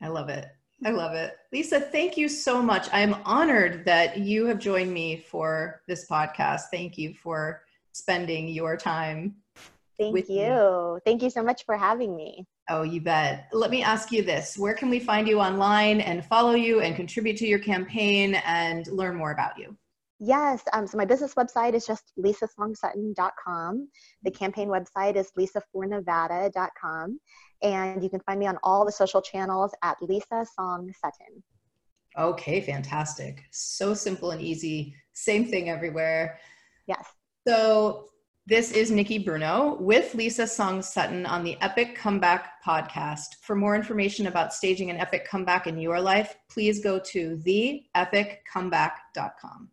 I 0.00 0.08
love 0.08 0.28
it. 0.28 0.46
I 0.84 0.90
love 0.90 1.14
it. 1.14 1.36
Lisa, 1.52 1.80
thank 1.80 2.16
you 2.16 2.28
so 2.28 2.62
much. 2.62 2.88
I'm 2.92 3.14
honored 3.24 3.84
that 3.84 4.18
you 4.18 4.46
have 4.46 4.58
joined 4.58 4.92
me 4.92 5.18
for 5.18 5.82
this 5.86 6.08
podcast. 6.08 6.62
Thank 6.70 6.96
you 6.96 7.14
for 7.14 7.62
spending 7.92 8.48
your 8.48 8.76
time. 8.76 9.36
Thank 9.98 10.28
you. 10.30 10.94
Me. 10.94 11.00
Thank 11.04 11.22
you 11.22 11.28
so 11.28 11.42
much 11.42 11.64
for 11.66 11.76
having 11.76 12.16
me. 12.16 12.46
Oh, 12.70 12.82
you 12.82 13.02
bet. 13.02 13.48
Let 13.52 13.70
me 13.70 13.82
ask 13.82 14.10
you 14.10 14.22
this 14.22 14.56
Where 14.56 14.74
can 14.74 14.88
we 14.88 15.00
find 15.00 15.28
you 15.28 15.38
online 15.38 16.00
and 16.00 16.24
follow 16.24 16.54
you 16.54 16.80
and 16.80 16.96
contribute 16.96 17.36
to 17.38 17.46
your 17.46 17.58
campaign 17.58 18.36
and 18.46 18.86
learn 18.86 19.16
more 19.16 19.32
about 19.32 19.58
you? 19.58 19.76
Yes. 20.20 20.62
Um, 20.74 20.86
so 20.86 20.98
my 20.98 21.06
business 21.06 21.34
website 21.34 21.74
is 21.74 21.86
just 21.86 22.12
lisasongSutton.com. 22.18 23.88
The 24.22 24.30
campaign 24.30 24.68
website 24.68 25.16
is 25.16 25.32
lisafornevada.com. 25.38 27.18
And 27.62 28.02
you 28.02 28.08
can 28.08 28.20
find 28.20 28.40
me 28.40 28.46
on 28.46 28.58
all 28.62 28.84
the 28.84 28.92
social 28.92 29.20
channels 29.20 29.72
at 29.82 29.96
Lisa 30.00 30.46
Song 30.56 30.92
Sutton. 31.00 31.42
Okay, 32.18 32.60
fantastic. 32.60 33.44
So 33.50 33.94
simple 33.94 34.32
and 34.32 34.40
easy. 34.40 34.94
Same 35.12 35.46
thing 35.46 35.70
everywhere. 35.70 36.38
Yes. 36.86 37.06
So 37.46 38.08
this 38.46 38.72
is 38.72 38.90
Nikki 38.90 39.18
Bruno 39.18 39.76
with 39.80 40.14
Lisa 40.14 40.46
Song 40.46 40.82
Sutton 40.82 41.26
on 41.26 41.44
the 41.44 41.56
Epic 41.60 41.94
Comeback 41.94 42.62
podcast. 42.66 43.36
For 43.42 43.54
more 43.54 43.76
information 43.76 44.26
about 44.26 44.52
staging 44.52 44.90
an 44.90 44.96
epic 44.96 45.28
comeback 45.28 45.68
in 45.68 45.78
your 45.78 46.00
life, 46.00 46.34
please 46.50 46.82
go 46.82 46.98
to 46.98 47.40
theepiccomeback.com. 47.46 49.68